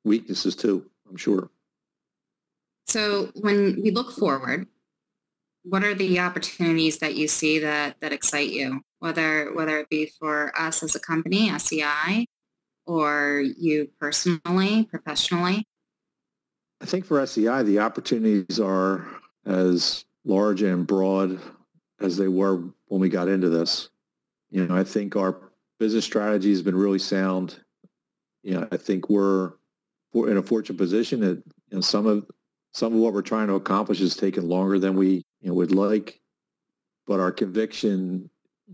Weaknesses 0.04 0.56
too, 0.56 0.86
I'm 1.08 1.16
sure. 1.16 1.50
So 2.86 3.30
when 3.40 3.80
we 3.82 3.90
look 3.90 4.12
forward, 4.12 4.66
what 5.64 5.84
are 5.84 5.94
the 5.94 6.18
opportunities 6.18 6.98
that 6.98 7.14
you 7.14 7.28
see 7.28 7.58
that, 7.60 7.96
that 8.00 8.12
excite 8.12 8.50
you, 8.50 8.80
whether, 8.98 9.52
whether 9.54 9.78
it 9.78 9.88
be 9.88 10.10
for 10.18 10.52
us 10.58 10.82
as 10.82 10.94
a 10.94 11.00
company, 11.00 11.56
SEI, 11.58 12.26
or 12.86 13.42
you 13.56 13.88
personally, 14.00 14.84
professionally? 14.84 15.66
I 16.80 16.84
think 16.84 17.04
for 17.04 17.24
SEI, 17.24 17.62
the 17.62 17.78
opportunities 17.78 18.58
are 18.58 19.06
as 19.46 20.04
large 20.24 20.62
and 20.62 20.86
broad 20.86 21.40
as 22.00 22.16
they 22.16 22.28
were 22.28 22.56
when 22.86 23.00
we 23.00 23.08
got 23.08 23.28
into 23.28 23.48
this. 23.48 23.88
You 24.50 24.66
know, 24.66 24.76
I 24.76 24.84
think 24.84 25.14
our 25.14 25.36
business 25.78 26.04
strategy 26.04 26.50
has 26.50 26.62
been 26.62 26.76
really 26.76 26.98
sound. 26.98 27.60
You 28.42 28.54
know, 28.54 28.68
I 28.72 28.76
think 28.76 29.08
we're, 29.08 29.52
in 30.14 30.36
a 30.36 30.42
fortunate 30.42 30.76
position 30.76 31.20
that 31.20 31.42
you 31.70 31.76
know, 31.76 31.80
some 31.80 32.06
of 32.06 32.26
some 32.72 32.94
of 32.94 32.98
what 32.98 33.12
we're 33.12 33.22
trying 33.22 33.48
to 33.48 33.54
accomplish 33.54 34.00
is 34.00 34.16
taking 34.16 34.48
longer 34.48 34.78
than 34.78 34.96
we 34.96 35.24
you 35.40 35.48
know, 35.48 35.54
would 35.54 35.72
like, 35.72 36.20
but 37.06 37.20
our 37.20 37.32
conviction 37.32 38.28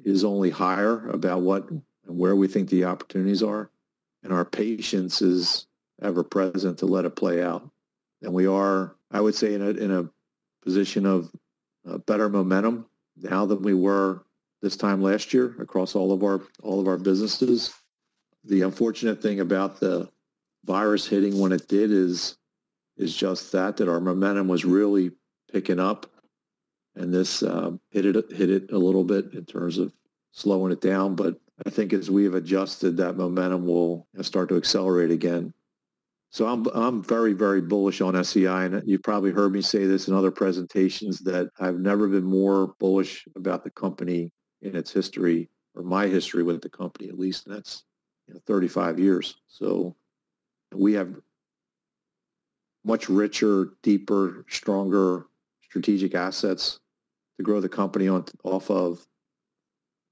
is 0.05 0.25
only 0.25 0.51
higher 0.51 1.09
about 1.11 1.41
what 1.43 1.69
and 1.71 1.83
where 2.07 2.37
we 2.37 2.49
think 2.49 2.69
the 2.69 2.85
opportunities 2.85 3.43
are, 3.43 3.71
and 4.23 4.33
our 4.33 4.45
patience 4.45 5.21
is 5.21 5.67
ever 6.03 6.23
present 6.23 6.79
to 6.79 6.87
let 6.87 7.05
it 7.05 7.17
play 7.17 7.43
out. 7.43 7.69
And 8.23 8.33
we 8.33 8.47
are, 8.47 8.97
I 9.11 9.21
would 9.21 9.35
say, 9.35 9.55
in 9.55 9.63
a 9.63 9.71
in 9.71 9.91
a 9.91 10.09
position 10.63 11.05
of 11.05 11.31
uh, 11.89 11.99
better 11.99 12.29
momentum 12.29 12.87
now 13.17 13.47
than 13.47 13.63
we 13.63 13.75
were 13.75 14.25
this 14.63 14.77
time 14.77 15.03
last 15.03 15.33
year 15.33 15.55
across 15.61 15.95
all 15.95 16.13
of 16.13 16.23
our 16.23 16.41
all 16.63 16.81
of 16.81 16.89
our 16.89 16.99
businesses. 16.99 17.75
The 18.45 18.63
unfortunate 18.63 19.21
thing 19.21 19.41
about 19.41 19.81
the 19.81 20.09
virus 20.65 21.07
hitting 21.07 21.39
when 21.39 21.53
it 21.53 21.69
did 21.69 21.91
is 21.91 22.38
is 22.99 23.17
just 23.17 23.53
that, 23.53 23.77
that 23.77 23.89
our 23.89 24.01
momentum 24.01 24.49
was 24.49 24.65
really 24.65 25.13
picking 25.53 25.81
up. 25.81 26.07
And 26.97 27.15
this 27.15 27.43
uh, 27.43 27.73
hit 27.91 28.05
it 28.05 28.33
hit 28.33 28.51
it 28.51 28.73
a 28.73 28.79
little 28.79 29.05
bit 29.05 29.33
in 29.33 29.45
terms 29.45 29.79
of 29.79 29.93
slowing 30.33 30.73
it 30.73 30.81
down. 30.81 31.15
But 31.15 31.37
I 31.65 31.71
think 31.71 31.93
as 31.93 32.11
we've 32.11 32.35
adjusted, 32.35 32.97
that 32.97 33.17
momentum 33.17 33.67
will 33.67 34.07
start 34.21 34.49
to 34.49 34.57
accelerate 34.57 35.13
again. 35.13 35.55
So 36.31 36.47
I'm 36.47 36.67
I'm 36.75 37.03
very 37.03 37.35
very 37.35 37.61
bullish 37.61 38.01
on 38.01 38.23
SEI, 38.23 38.67
and 38.67 38.83
you've 38.85 39.05
probably 39.05 39.31
heard 39.31 39.53
me 39.53 39.63
say 39.63 39.87
this 39.87 40.09
in 40.09 40.15
other 40.15 40.33
presentations 40.33 41.21
that 41.21 41.51
I've 41.61 41.79
never 41.79 42.09
been 42.09 42.25
more 42.25 42.75
bullish 42.81 43.27
about 43.37 43.63
the 43.63 43.71
company 43.71 44.33
in 44.61 44.75
its 44.75 44.93
history 44.93 45.49
or 45.75 45.83
my 45.83 46.09
history 46.09 46.43
with 46.43 46.61
the 46.61 46.69
company 46.69 47.09
at 47.09 47.19
least, 47.19 47.47
and 47.47 47.55
that's 47.55 47.85
you 48.27 48.35
know, 48.35 48.41
35 48.47 48.99
years. 48.99 49.37
So 49.47 49.97
we 50.75 50.93
have 50.95 51.15
much 52.89 53.11
richer, 53.11 53.75
deeper, 53.83 54.47
stronger 54.49 55.27
strategic 55.63 56.15
assets 56.15 56.81
to 57.37 57.43
grow 57.43 57.61
the 57.61 57.69
company 57.69 58.09
on 58.09 58.25
off 58.45 58.71
of. 58.71 59.07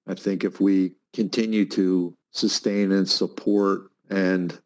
I 0.07 0.15
think 0.15 0.45
if 0.45 0.61
we 0.61 0.93
continue 1.15 1.65
to 1.71 2.15
sustain 2.33 2.93
and 2.93 3.09
support 3.09 3.91
and 4.11 4.57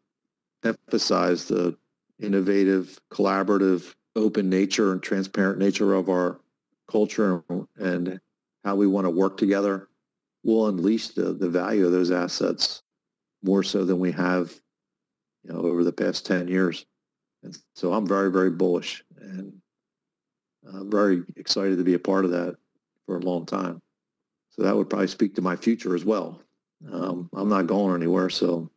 emphasize 0.63 1.45
the 1.45 1.77
innovative, 2.19 2.99
collaborative, 3.09 3.95
open 4.17 4.49
nature 4.49 4.91
and 4.91 5.01
transparent 5.01 5.57
nature 5.57 5.93
of 5.93 6.09
our 6.09 6.41
culture 6.89 7.43
and 7.77 8.19
how 8.65 8.75
we 8.75 8.87
want 8.87 9.05
to 9.05 9.09
work 9.09 9.37
together, 9.37 9.87
we'll 10.43 10.67
unleash 10.67 11.07
the, 11.09 11.31
the 11.31 11.49
value 11.49 11.85
of 11.85 11.93
those 11.93 12.11
assets 12.11 12.83
more 13.41 13.63
so 13.63 13.85
than 13.85 13.99
we 13.99 14.11
have 14.11 14.53
you 15.43 15.53
know, 15.53 15.61
over 15.61 15.85
the 15.85 15.93
past 15.93 16.25
10 16.25 16.49
years. 16.49 16.85
And 17.43 17.57
so 17.75 17.93
I'm 17.93 18.07
very, 18.07 18.31
very 18.31 18.51
bullish 18.51 19.03
and 19.19 19.53
I'm 20.67 20.91
very 20.91 21.23
excited 21.35 21.77
to 21.77 21.83
be 21.83 21.95
a 21.95 21.99
part 21.99 22.25
of 22.25 22.31
that 22.31 22.55
for 23.05 23.17
a 23.17 23.21
long 23.21 23.45
time. 23.45 23.81
So 24.51 24.63
that 24.63 24.75
would 24.75 24.89
probably 24.89 25.07
speak 25.07 25.35
to 25.35 25.41
my 25.41 25.55
future 25.55 25.95
as 25.95 26.05
well. 26.05 26.41
Um, 26.91 27.29
I'm 27.33 27.49
not 27.49 27.67
going 27.67 27.95
anywhere, 27.95 28.29
so 28.29 28.69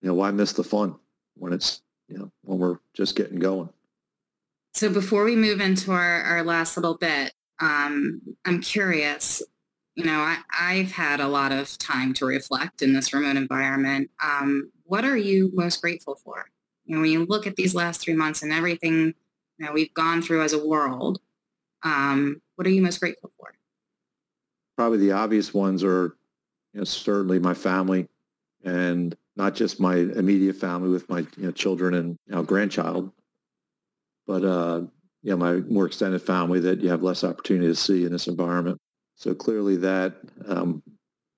you 0.00 0.08
know 0.08 0.14
why 0.14 0.30
miss 0.30 0.52
the 0.52 0.64
fun 0.64 0.96
when 1.36 1.52
it's 1.52 1.82
you 2.08 2.18
know 2.18 2.32
when 2.42 2.58
we're 2.58 2.78
just 2.94 3.16
getting 3.16 3.38
going. 3.38 3.68
So 4.74 4.90
before 4.90 5.24
we 5.24 5.36
move 5.36 5.60
into 5.60 5.92
our, 5.92 6.22
our 6.22 6.42
last 6.42 6.76
little 6.76 6.96
bit, 6.96 7.32
um, 7.60 8.22
I'm 8.44 8.60
curious. 8.60 9.42
You 9.96 10.04
know, 10.04 10.20
I, 10.20 10.38
I've 10.58 10.92
had 10.92 11.20
a 11.20 11.28
lot 11.28 11.52
of 11.52 11.76
time 11.76 12.14
to 12.14 12.24
reflect 12.24 12.80
in 12.80 12.94
this 12.94 13.12
remote 13.12 13.36
environment. 13.36 14.10
Um, 14.22 14.70
what 14.84 15.04
are 15.04 15.16
you 15.16 15.50
most 15.52 15.82
grateful 15.82 16.14
for? 16.14 16.46
You 16.90 16.96
know, 16.96 17.02
when 17.02 17.10
you 17.12 17.24
look 17.24 17.46
at 17.46 17.54
these 17.54 17.72
last 17.72 18.00
three 18.00 18.14
months 18.14 18.42
and 18.42 18.52
everything 18.52 19.14
know, 19.60 19.72
we've 19.72 19.94
gone 19.94 20.22
through 20.22 20.42
as 20.42 20.52
a 20.52 20.66
world, 20.66 21.20
um, 21.82 22.40
what 22.56 22.66
are 22.66 22.70
you 22.70 22.82
most 22.82 23.00
grateful 23.00 23.30
for? 23.38 23.54
Probably 24.76 24.98
the 24.98 25.12
obvious 25.12 25.54
ones 25.54 25.84
are, 25.84 26.16
you 26.72 26.80
know, 26.80 26.84
certainly 26.84 27.38
my 27.38 27.54
family 27.54 28.08
and 28.64 29.16
not 29.36 29.54
just 29.54 29.80
my 29.80 29.96
immediate 29.96 30.56
family 30.56 30.90
with 30.90 31.08
my 31.08 31.20
you 31.36 31.46
know, 31.46 31.50
children 31.50 31.94
and 31.94 32.18
you 32.26 32.34
know, 32.34 32.42
grandchild, 32.42 33.10
but 34.26 34.44
uh, 34.44 34.82
you 35.22 35.30
know, 35.30 35.36
my 35.36 35.54
more 35.56 35.86
extended 35.86 36.22
family 36.22 36.60
that 36.60 36.80
you 36.80 36.88
have 36.88 37.02
less 37.02 37.24
opportunity 37.24 37.66
to 37.66 37.74
see 37.74 38.04
in 38.04 38.12
this 38.12 38.26
environment. 38.26 38.78
So 39.16 39.34
clearly 39.34 39.76
that 39.76 40.14
um, 40.46 40.82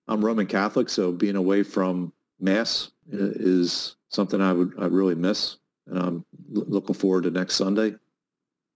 I'm 0.08 0.24
Roman 0.24 0.46
Catholic, 0.46 0.88
so 0.88 1.12
being 1.12 1.36
away 1.36 1.62
from 1.62 2.12
Mass 2.40 2.90
is 3.10 3.96
something 4.12 4.40
I 4.40 4.52
would 4.52 4.74
I 4.78 4.86
really 4.86 5.14
miss, 5.14 5.56
and 5.86 5.98
I'm 5.98 6.24
looking 6.50 6.94
forward 6.94 7.24
to 7.24 7.30
next 7.30 7.56
Sunday 7.56 7.94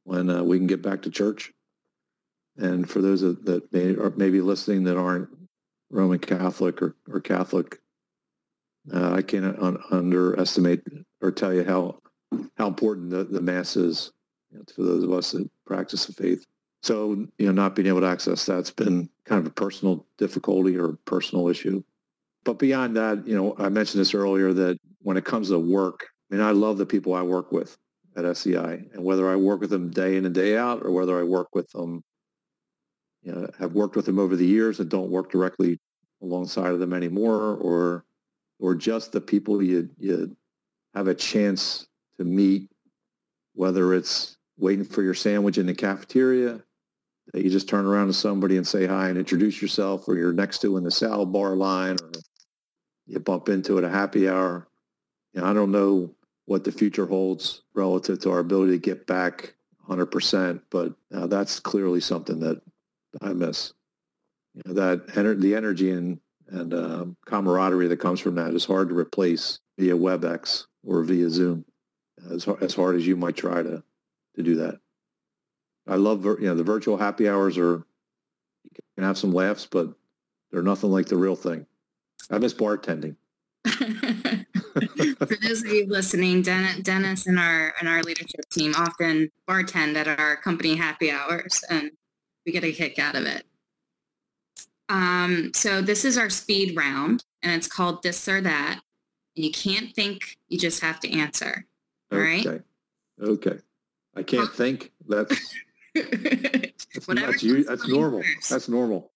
when 0.05 0.31
uh, 0.31 0.43
we 0.43 0.59
can 0.59 0.67
get 0.67 0.83
back 0.83 1.03
to 1.03 1.11
church. 1.11 1.53
And 2.57 2.89
for 2.89 3.03
those 3.03 3.21
that 3.21 3.69
may 3.73 3.95
are 3.97 4.13
maybe 4.17 4.41
listening 4.41 4.85
that 4.85 4.97
aren't 4.97 5.29
Roman 5.91 6.19
Catholic 6.19 6.81
or, 6.81 6.97
or 7.09 7.21
Catholic, 7.21 7.79
uh, 8.93 9.13
I 9.13 9.23
can't 9.23 9.59
un- 9.61 9.83
underestimate 9.91 10.83
or 11.21 11.31
tell 11.31 11.53
you 11.53 11.65
how 11.65 12.01
how 12.57 12.67
important 12.67 13.11
the, 13.11 13.25
the 13.25 13.41
mass 13.41 13.77
is 13.77 14.13
you 14.51 14.59
know, 14.59 14.65
for 14.75 14.83
those 14.83 15.05
of 15.05 15.13
us 15.13 15.33
that 15.33 15.49
practice 15.67 16.07
the 16.07 16.13
faith. 16.13 16.47
So, 16.83 17.27
you 17.39 17.47
know, 17.47 17.53
not 17.53 17.75
being 17.75 17.89
able 17.89 18.01
to 18.01 18.07
access 18.07 18.47
that's 18.47 18.71
been 18.71 19.09
kind 19.25 19.41
of 19.41 19.47
a 19.47 19.55
personal 19.55 20.07
difficulty 20.19 20.79
or 20.79 20.99
personal 21.05 21.49
issue. 21.49 21.83
But 22.45 22.59
beyond 22.61 22.97
that, 22.97 23.27
you 23.27 23.35
know, 23.35 23.57
I 23.59 23.69
mentioned 23.69 24.01
this 24.01 24.15
earlier 24.15 24.53
that 24.53 24.79
when 25.07 25.17
it 25.17 25.25
comes 25.25 25.51
to 25.51 25.59
work, 25.61 26.09
I 26.29 26.35
mean, 26.35 26.45
I 26.45 26.51
love 26.51 26.79
the 26.79 26.85
people 26.85 27.15
I 27.15 27.23
work 27.23 27.53
with 27.53 27.79
at 28.17 28.37
SEI 28.37 28.89
and 28.93 29.05
whether 29.05 29.31
I 29.31 29.37
work 29.37 29.61
with 29.61 29.71
them 29.71 29.89
day 29.89 30.17
in 30.17 30.27
and 30.27 30.35
day 30.35 30.57
out 30.57 30.85
or 30.85 30.91
whether 30.91 31.17
I 31.17 31.23
work 31.23 31.55
with 31.55 31.71
them, 31.71 32.03
you 33.23 33.31
know, 33.31 33.49
have 33.57 33.75
worked 33.75 33.95
with 33.95 34.05
them 34.05 34.19
over 34.19 34.35
the 34.35 34.45
years 34.45 34.81
and 34.81 34.91
don't 34.91 35.09
work 35.09 35.31
directly 35.31 35.79
alongside 36.23 36.73
of 36.73 36.81
them 36.81 36.93
anymore 36.93 37.55
or, 37.55 38.05
or 38.59 38.75
just 38.75 39.13
the 39.13 39.21
people 39.21 39.63
you, 39.63 39.89
you 39.97 40.37
have 40.97 41.07
a 41.07 41.15
chance 41.15 41.87
to 42.19 42.25
meet, 42.25 42.69
whether 43.55 43.95
it's 43.95 44.39
waiting 44.59 44.85
for 44.85 45.05
your 45.05 45.15
sandwich 45.15 45.57
in 45.57 45.67
the 45.67 45.75
cafeteria, 45.75 46.61
that 47.33 47.45
you 47.45 47.51
just 47.51 47.69
turn 47.69 47.87
around 47.87 48.09
to 48.09 48.13
somebody 48.13 48.57
and 48.57 48.67
say 48.67 48.87
hi 48.87 49.09
and 49.09 49.19
introduce 49.19 49.63
yourself, 49.63 50.09
or 50.09 50.17
you're 50.17 50.33
next 50.33 50.63
to 50.63 50.77
in 50.77 50.83
the 50.83 50.91
salad 50.91 51.33
bar 51.33 51.55
line, 51.55 51.97
or 52.03 52.11
you 53.07 53.21
bump 53.21 53.49
into 53.49 53.79
at 53.79 53.85
a 53.85 53.89
happy 53.89 54.29
hour. 54.29 54.67
You 55.37 55.43
know, 55.43 55.49
I 55.49 55.53
don't 55.53 55.71
know 55.71 56.11
what 56.47 56.65
the 56.65 56.73
future 56.73 57.05
holds 57.05 57.61
relative 57.75 58.19
to 58.21 58.31
our 58.31 58.39
ability 58.39 58.73
to 58.73 58.79
get 58.79 59.07
back 59.07 59.55
100%, 59.87 60.63
but 60.71 60.95
uh, 61.15 61.27
that's 61.27 61.61
clearly 61.61 62.01
something 62.01 62.41
that 62.41 62.63
I 63.21 63.35
miss. 63.35 63.75
You 64.55 64.63
know, 64.65 64.73
that 64.73 65.07
ener- 65.09 65.39
the 65.39 65.55
energy 65.55 65.91
and 65.91 66.19
and 66.49 66.73
uh, 66.73 67.07
camaraderie 67.27 67.89
that 67.89 67.99
comes 67.99 68.21
from 68.21 68.37
that 68.37 68.55
is 68.55 68.65
hard 68.65 68.89
to 68.89 68.97
replace 68.97 69.59
via 69.79 69.95
WebEx 69.95 70.67
or 70.85 71.03
via 71.03 71.29
Zoom 71.29 71.65
as, 72.31 72.47
as 72.61 72.73
hard 72.73 72.95
as 72.95 73.05
you 73.05 73.17
might 73.17 73.37
try 73.37 73.65
to, 73.65 73.83
to 74.37 74.43
do 74.45 74.55
that. 74.55 74.79
I 75.89 75.97
love, 75.97 76.25
you 76.25 76.43
know, 76.43 76.55
the 76.55 76.63
virtual 76.63 76.97
happy 76.97 77.29
hours 77.29 77.59
are, 77.59 77.85
you 78.65 78.83
can 78.95 79.05
have 79.05 79.19
some 79.19 79.33
laughs, 79.33 79.67
but 79.67 79.93
they're 80.53 80.63
nothing 80.63 80.93
like 80.93 81.07
the 81.07 81.17
real 81.17 81.35
thing. 81.35 81.67
I 82.31 82.39
miss 82.39 82.55
bartending. 82.55 83.17
For 84.77 85.37
those 85.43 85.63
of 85.63 85.69
you 85.69 85.87
listening, 85.87 86.43
Dennis 86.43 87.27
and 87.27 87.39
our 87.39 87.73
and 87.81 87.89
our 87.89 88.03
leadership 88.03 88.49
team 88.51 88.75
often 88.77 89.31
bartend 89.49 89.97
at 89.97 90.07
our 90.07 90.37
company 90.37 90.77
happy 90.77 91.11
hours, 91.11 91.63
and 91.71 91.91
we 92.45 92.53
get 92.53 92.65
a 92.65 92.73
kick 92.73 92.99
out 92.99 93.15
of 93.15 93.25
it. 93.25 93.45
Um, 94.89 95.53
so 95.55 95.81
this 95.81 96.05
is 96.05 96.19
our 96.19 96.31
speed 96.31 96.77
round, 96.77 97.25
and 97.43 97.53
it's 97.53 97.67
called 97.67 98.03
this 98.03 98.29
or 98.29 98.41
that. 98.43 98.81
And 99.37 99.45
you 99.45 99.51
can't 99.51 99.95
think; 99.95 100.37
you 100.49 100.59
just 100.59 100.81
have 100.81 101.01
to 101.01 101.11
answer. 101.11 101.65
All 102.13 102.19
right. 102.19 102.47
Okay. 102.47 102.63
Okay. 103.23 103.59
I 104.15 104.23
can't 104.23 104.53
think. 104.53 104.93
That's 105.09 105.55
that's, 105.95 107.07
that's, 107.07 107.43
you, 107.43 107.65
that's 107.65 107.89
normal. 107.89 108.23
First. 108.23 108.51
That's 108.51 108.69
normal. 108.69 109.13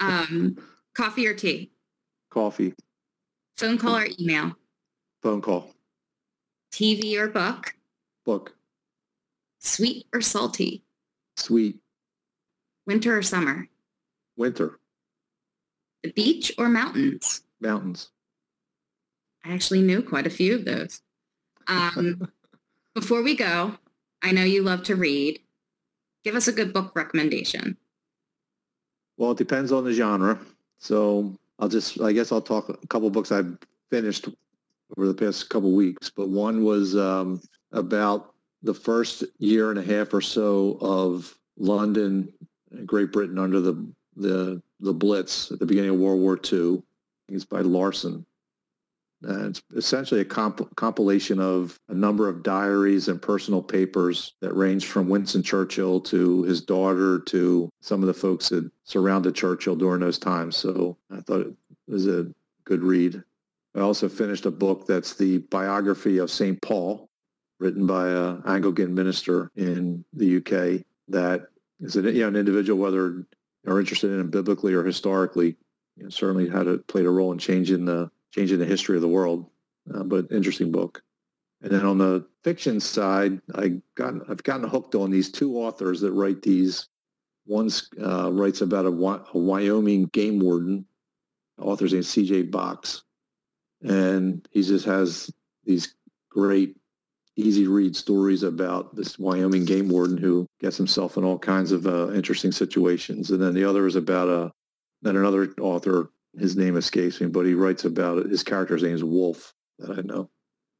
um, 0.00 0.56
coffee 0.94 1.26
or 1.26 1.34
tea? 1.34 1.72
Coffee. 2.30 2.74
Phone 3.56 3.78
call 3.78 3.96
or 3.96 4.06
email? 4.18 4.56
Phone 5.24 5.40
call. 5.40 5.70
TV 6.70 7.16
or 7.16 7.28
book? 7.28 7.74
Book. 8.26 8.54
Sweet 9.58 10.06
or 10.12 10.20
salty? 10.20 10.82
Sweet. 11.38 11.78
Winter 12.86 13.16
or 13.16 13.22
summer? 13.22 13.66
Winter. 14.36 14.78
The 16.02 16.12
beach 16.12 16.52
or 16.58 16.68
mountains? 16.68 17.40
Mountains. 17.58 18.10
I 19.46 19.54
actually 19.54 19.80
knew 19.80 20.02
quite 20.02 20.26
a 20.26 20.30
few 20.30 20.56
of 20.56 20.66
those. 20.66 21.00
Um, 21.68 22.28
before 22.94 23.22
we 23.22 23.34
go, 23.34 23.78
I 24.22 24.32
know 24.32 24.44
you 24.44 24.62
love 24.62 24.82
to 24.84 24.94
read. 24.94 25.40
Give 26.22 26.34
us 26.34 26.48
a 26.48 26.52
good 26.52 26.74
book 26.74 26.92
recommendation. 26.94 27.78
Well, 29.16 29.30
it 29.30 29.38
depends 29.38 29.72
on 29.72 29.84
the 29.84 29.92
genre. 29.94 30.38
So 30.76 31.34
I'll 31.58 31.70
just, 31.70 31.98
I 32.02 32.12
guess 32.12 32.30
I'll 32.30 32.42
talk 32.42 32.68
a 32.68 32.86
couple 32.88 33.08
books 33.08 33.32
I've 33.32 33.56
finished 33.88 34.28
over 34.96 35.06
the 35.06 35.14
past 35.14 35.48
couple 35.48 35.72
weeks. 35.72 36.10
But 36.10 36.28
one 36.28 36.64
was 36.64 36.96
um, 36.96 37.40
about 37.72 38.34
the 38.62 38.74
first 38.74 39.24
year 39.38 39.70
and 39.70 39.78
a 39.78 39.82
half 39.82 40.14
or 40.14 40.20
so 40.20 40.78
of 40.80 41.34
London, 41.56 42.32
Great 42.86 43.12
Britain 43.12 43.38
under 43.38 43.60
the 43.60 43.86
the 44.16 44.62
the 44.80 44.92
Blitz 44.92 45.50
at 45.50 45.58
the 45.58 45.66
beginning 45.66 45.90
of 45.90 45.96
World 45.96 46.20
War 46.20 46.38
II. 46.52 46.82
It's 47.28 47.44
by 47.44 47.60
Larson. 47.60 48.26
It's 49.26 49.62
essentially 49.74 50.20
a 50.20 50.24
comp- 50.24 50.74
compilation 50.76 51.40
of 51.40 51.78
a 51.88 51.94
number 51.94 52.28
of 52.28 52.42
diaries 52.42 53.08
and 53.08 53.20
personal 53.20 53.62
papers 53.62 54.34
that 54.40 54.54
range 54.54 54.86
from 54.86 55.08
Winston 55.08 55.42
Churchill 55.42 56.00
to 56.02 56.42
his 56.42 56.60
daughter 56.60 57.20
to 57.20 57.70
some 57.80 58.02
of 58.02 58.06
the 58.06 58.14
folks 58.14 58.50
that 58.50 58.70
surrounded 58.84 59.34
Churchill 59.34 59.76
during 59.76 60.00
those 60.00 60.18
times. 60.18 60.56
So 60.56 60.98
I 61.10 61.20
thought 61.20 61.40
it 61.40 61.54
was 61.88 62.06
a 62.06 62.26
good 62.64 62.82
read. 62.82 63.22
I 63.74 63.80
also 63.80 64.08
finished 64.08 64.46
a 64.46 64.50
book 64.50 64.86
that's 64.86 65.14
the 65.14 65.38
biography 65.38 66.18
of 66.18 66.30
St. 66.30 66.60
Paul, 66.62 67.08
written 67.58 67.86
by 67.86 68.08
an 68.08 68.42
Anglican 68.46 68.94
minister 68.94 69.50
in 69.56 70.04
the 70.12 70.36
UK 70.36 70.84
that 71.08 71.48
is 71.80 71.96
an, 71.96 72.06
you 72.06 72.22
know, 72.22 72.28
an 72.28 72.36
individual, 72.36 72.80
whether 72.80 73.26
you're 73.64 73.80
interested 73.80 74.12
in 74.12 74.30
biblically 74.30 74.74
or 74.74 74.84
historically, 74.84 75.56
you 75.96 76.04
know, 76.04 76.10
certainly 76.10 76.48
had 76.48 76.66
a, 76.66 76.78
played 76.78 77.06
a 77.06 77.10
role 77.10 77.32
in 77.32 77.38
changing 77.38 77.84
the 77.84 78.10
changing 78.32 78.58
the 78.58 78.66
history 78.66 78.96
of 78.96 79.02
the 79.02 79.08
world. 79.08 79.46
Uh, 79.92 80.02
but 80.02 80.30
interesting 80.30 80.72
book. 80.72 81.02
And 81.62 81.72
then 81.72 81.84
on 81.84 81.98
the 81.98 82.26
fiction 82.42 82.80
side, 82.80 83.40
I 83.54 83.80
got 83.94 84.14
I've 84.28 84.42
gotten 84.42 84.68
hooked 84.68 84.94
on 84.94 85.10
these 85.10 85.30
two 85.30 85.56
authors 85.56 86.00
that 86.00 86.12
write 86.12 86.42
these. 86.42 86.88
One 87.46 87.70
uh, 88.02 88.32
writes 88.32 88.62
about 88.62 88.86
a, 88.86 88.88
a, 88.88 89.38
Wyoming 89.38 90.06
game 90.06 90.40
warden. 90.40 90.86
The 91.58 91.64
author's 91.64 91.92
name 91.92 92.02
C.J. 92.02 92.44
Box, 92.44 93.02
and 93.84 94.46
he 94.50 94.62
just 94.62 94.86
has 94.86 95.30
these 95.64 95.94
great, 96.30 96.76
easy 97.36 97.66
read 97.66 97.94
stories 97.94 98.42
about 98.42 98.96
this 98.96 99.18
Wyoming 99.18 99.64
game 99.64 99.88
warden 99.88 100.16
who 100.16 100.46
gets 100.60 100.76
himself 100.76 101.16
in 101.16 101.24
all 101.24 101.38
kinds 101.38 101.70
of 101.70 101.86
uh, 101.86 102.10
interesting 102.12 102.50
situations. 102.50 103.30
And 103.30 103.40
then 103.40 103.54
the 103.54 103.64
other 103.64 103.86
is 103.86 103.96
about 103.96 104.28
a 104.28 104.52
then 105.02 105.16
another 105.16 105.52
author 105.60 106.10
his 106.38 106.56
name 106.56 106.76
escapes 106.76 107.20
me, 107.20 107.26
but 107.26 107.44
he 107.46 107.54
writes 107.54 107.84
about 107.84 108.18
it. 108.18 108.30
His 108.30 108.42
character's 108.42 108.82
name 108.82 108.94
is 108.94 109.04
Wolf 109.04 109.52
that 109.78 109.90
I 109.90 110.00
know. 110.00 110.30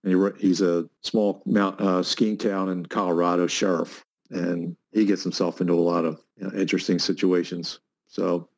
And 0.02 0.12
he, 0.12 0.46
he's 0.48 0.62
a 0.62 0.88
small 1.02 1.42
mount, 1.46 1.80
uh, 1.80 2.02
skiing 2.02 2.38
town 2.38 2.70
in 2.70 2.86
Colorado 2.86 3.46
sheriff, 3.46 4.04
and 4.30 4.76
he 4.92 5.04
gets 5.04 5.22
himself 5.22 5.60
into 5.60 5.74
a 5.74 5.76
lot 5.76 6.04
of 6.04 6.20
you 6.36 6.46
know, 6.46 6.58
interesting 6.58 6.98
situations. 6.98 7.80
So, 8.08 8.48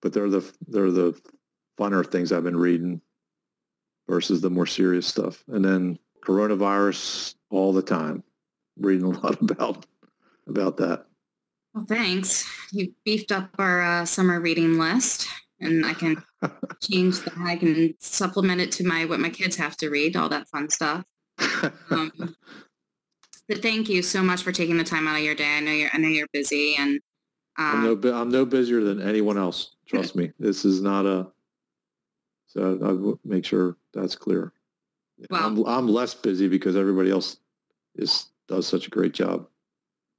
but 0.00 0.12
they're 0.12 0.28
the 0.28 0.52
they're 0.66 0.90
the 0.90 1.18
funner 1.78 2.04
things 2.04 2.32
I've 2.32 2.44
been 2.44 2.56
reading 2.56 3.00
versus 4.08 4.40
the 4.40 4.50
more 4.50 4.66
serious 4.66 5.06
stuff. 5.06 5.44
And 5.48 5.64
then 5.64 5.98
coronavirus 6.24 7.34
all 7.50 7.72
the 7.72 7.82
time, 7.82 8.22
reading 8.78 9.04
a 9.04 9.10
lot 9.20 9.40
about 9.40 9.86
about 10.46 10.76
that. 10.78 11.06
Well, 11.74 11.86
thanks. 11.88 12.48
You 12.72 12.92
beefed 13.04 13.32
up 13.32 13.50
our 13.58 13.82
uh, 13.82 14.04
summer 14.04 14.40
reading 14.40 14.78
list, 14.78 15.26
and 15.60 15.86
I 15.86 15.94
can 15.94 16.22
change 16.82 17.20
that. 17.20 17.38
I 17.38 17.56
can 17.56 17.94
supplement 17.98 18.60
it 18.60 18.72
to 18.72 18.86
my 18.86 19.04
what 19.04 19.20
my 19.20 19.30
kids 19.30 19.56
have 19.56 19.76
to 19.78 19.88
read, 19.88 20.16
all 20.16 20.28
that 20.28 20.48
fun 20.48 20.68
stuff. 20.68 21.04
Um, 21.90 22.12
but 23.48 23.62
thank 23.62 23.88
you 23.88 24.02
so 24.02 24.22
much 24.22 24.42
for 24.42 24.52
taking 24.52 24.76
the 24.76 24.84
time 24.84 25.08
out 25.08 25.16
of 25.16 25.24
your 25.24 25.34
day. 25.34 25.56
I 25.56 25.60
know 25.60 25.72
you're 25.72 25.90
I 25.92 25.98
know 25.98 26.08
you're 26.08 26.28
busy, 26.32 26.76
and 26.78 27.00
I'm 27.56 27.86
um, 27.86 28.00
no, 28.02 28.14
I'm 28.14 28.30
no 28.30 28.44
busier 28.44 28.82
than 28.82 29.00
anyone 29.00 29.38
else. 29.38 29.76
Trust 29.86 30.16
me. 30.16 30.32
This 30.38 30.64
is 30.64 30.80
not 30.80 31.06
a, 31.06 31.28
so 32.52 32.78
I 32.82 32.92
will 32.92 33.18
make 33.24 33.44
sure 33.44 33.76
that's 33.94 34.14
clear. 34.14 34.52
Well- 35.30 35.46
I'm, 35.46 35.66
I'm 35.66 35.88
less 35.88 36.14
busy 36.14 36.48
because 36.48 36.76
everybody 36.76 37.10
else 37.10 37.38
is, 37.94 38.26
does 38.48 38.66
such 38.66 38.86
a 38.86 38.90
great 38.90 39.14
job. 39.14 39.46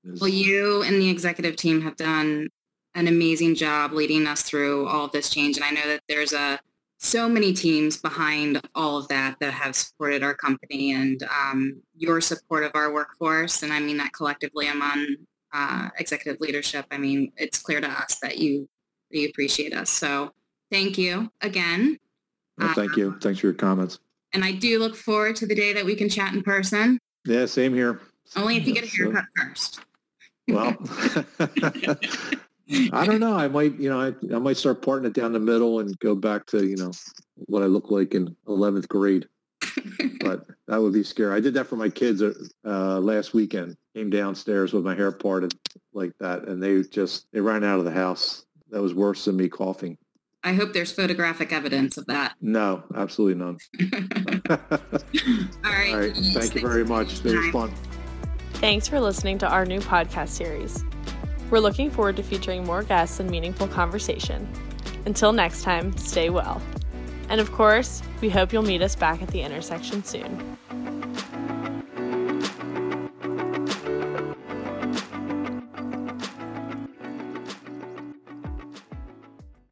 Is- 0.04 0.20
well, 0.20 0.30
you 0.30 0.84
and 0.84 1.02
the 1.02 1.10
executive 1.10 1.56
team 1.56 1.82
have 1.82 1.96
done 1.96 2.50
an 2.96 3.08
amazing 3.08 3.56
job 3.56 3.94
leading 3.94 4.28
us 4.28 4.44
through 4.44 4.88
all 4.88 5.06
of 5.06 5.12
this 5.12 5.30
change, 5.30 5.58
and 5.58 5.66
I 5.66 5.72
know 5.72 5.88
that 5.88 6.02
there's 6.08 6.34
a 6.34 6.60
so 7.04 7.28
many 7.28 7.52
teams 7.52 7.98
behind 7.98 8.62
all 8.76 8.98
of 8.98 9.08
that 9.10 9.38
that 9.42 9.54
have 9.54 9.76
supported 9.76 10.24
our 10.24 10.34
company 10.34 10.94
and 10.94 11.22
um, 11.24 11.82
your 11.96 12.22
support 12.22 12.64
of 12.64 12.72
our 12.76 12.94
workforce. 12.94 13.62
And 13.62 13.74
I 13.74 13.82
mean 13.82 13.98
that 13.98 14.14
collectively 14.14 14.70
among 14.70 15.18
uh, 15.54 15.90
executive 16.00 16.40
leadership. 16.40 16.86
I 16.92 16.98
mean, 16.98 17.34
it's 17.36 17.60
clear 17.60 17.82
to 17.82 17.90
us 17.90 18.20
that 18.22 18.38
you, 18.38 18.70
that 19.12 19.20
you 19.20 19.28
appreciate 19.28 19.74
us. 19.74 19.90
So 19.90 20.32
thank 20.72 20.98
you 20.98 21.30
again. 21.42 22.00
Well, 22.58 22.74
thank 22.74 22.96
you. 22.98 23.18
Thanks 23.22 23.40
for 23.40 23.48
your 23.48 23.54
comments. 23.54 24.00
And 24.34 24.44
I 24.44 24.52
do 24.52 24.80
look 24.80 24.96
forward 24.96 25.36
to 25.38 25.46
the 25.46 25.56
day 25.56 25.74
that 25.74 25.86
we 25.86 25.96
can 25.96 26.10
chat 26.10 26.34
in 26.34 26.42
person, 26.42 26.98
Yeah, 27.26 27.46
same 27.46 27.74
here. 27.74 28.02
only 28.36 28.58
if 28.58 28.68
you 28.68 28.74
get 28.74 28.84
a 28.84 28.88
uh, 28.88 28.90
haircut 28.90 29.26
first. 29.36 29.80
Well, 30.48 30.76
I 32.92 33.06
don't 33.06 33.20
know. 33.20 33.36
I 33.36 33.48
might, 33.48 33.78
you 33.80 33.90
know, 33.90 34.00
I, 34.00 34.14
I 34.36 34.40
might 34.40 34.58
start 34.58 34.82
parting 34.82 35.06
it 35.06 35.14
down 35.14 35.34
the 35.34 35.40
middle 35.40 35.80
and 35.80 35.98
go 36.00 36.16
back 36.16 36.46
to, 36.48 36.66
you 36.66 36.76
know, 36.78 36.92
what 37.36 37.62
I 37.64 37.68
look 37.68 37.92
like 37.92 38.14
in 38.14 38.36
11th 38.48 38.88
grade. 38.88 39.28
But 40.22 40.46
that 40.68 40.82
would 40.82 40.94
be 40.94 41.04
scary. 41.04 41.36
I 41.36 41.40
did 41.40 41.54
that 41.56 41.68
for 41.68 41.76
my 41.76 41.90
kids 41.90 42.22
uh, 42.22 43.00
last 43.00 43.34
weekend. 43.34 43.76
Came 43.96 44.10
downstairs 44.10 44.74
with 44.74 44.84
my 44.84 44.96
hair 44.96 45.12
parted 45.12 45.54
like 45.94 46.14
that, 46.20 46.48
and 46.48 46.62
they 46.62 46.82
just 46.84 47.28
they 47.32 47.40
ran 47.42 47.64
out 47.64 47.80
of 47.80 47.86
the 47.86 47.92
house. 47.92 48.46
That 48.70 48.82
was 48.82 48.94
worse 48.94 49.26
than 49.26 49.38
me 49.38 49.50
coughing. 49.50 49.98
I 50.46 50.54
hope 50.54 50.74
there's 50.74 50.92
photographic 50.92 51.54
evidence 51.54 51.98
of 51.98 52.06
that. 52.08 52.36
No, 52.42 52.84
absolutely 52.96 53.42
none. 53.44 53.58
All 54.50 55.72
right. 55.72 55.94
All 55.94 56.00
right. 56.00 56.14
Thank 56.34 56.56
you 56.56 56.62
very 56.62 56.84
much. 56.84 57.26
It 57.26 57.36
was 57.36 57.50
fun. 57.50 57.74
Thanks 58.56 58.88
for 58.88 59.00
listening 59.00 59.38
to 59.40 59.48
our 59.48 59.66
new 59.66 59.80
podcast 59.80 60.30
series. 60.30 60.84
We're 61.50 61.60
looking 61.60 61.90
forward 61.92 62.18
to 62.18 62.24
featuring 62.24 62.66
more 62.66 62.84
guests 62.84 63.20
and 63.20 63.30
meaningful 63.30 63.68
conversation. 63.68 64.48
Until 65.06 65.32
next 65.32 65.64
time, 65.64 65.96
stay 65.98 66.30
well. 66.30 66.62
And 67.30 67.40
of 67.40 67.52
course, 67.52 68.02
we 68.22 68.30
hope 68.30 68.52
you'll 68.52 68.64
meet 68.64 68.82
us 68.82 68.96
back 68.96 69.22
at 69.22 69.30
the 69.30 69.42
intersection 69.42 70.04
soon. 70.04 70.58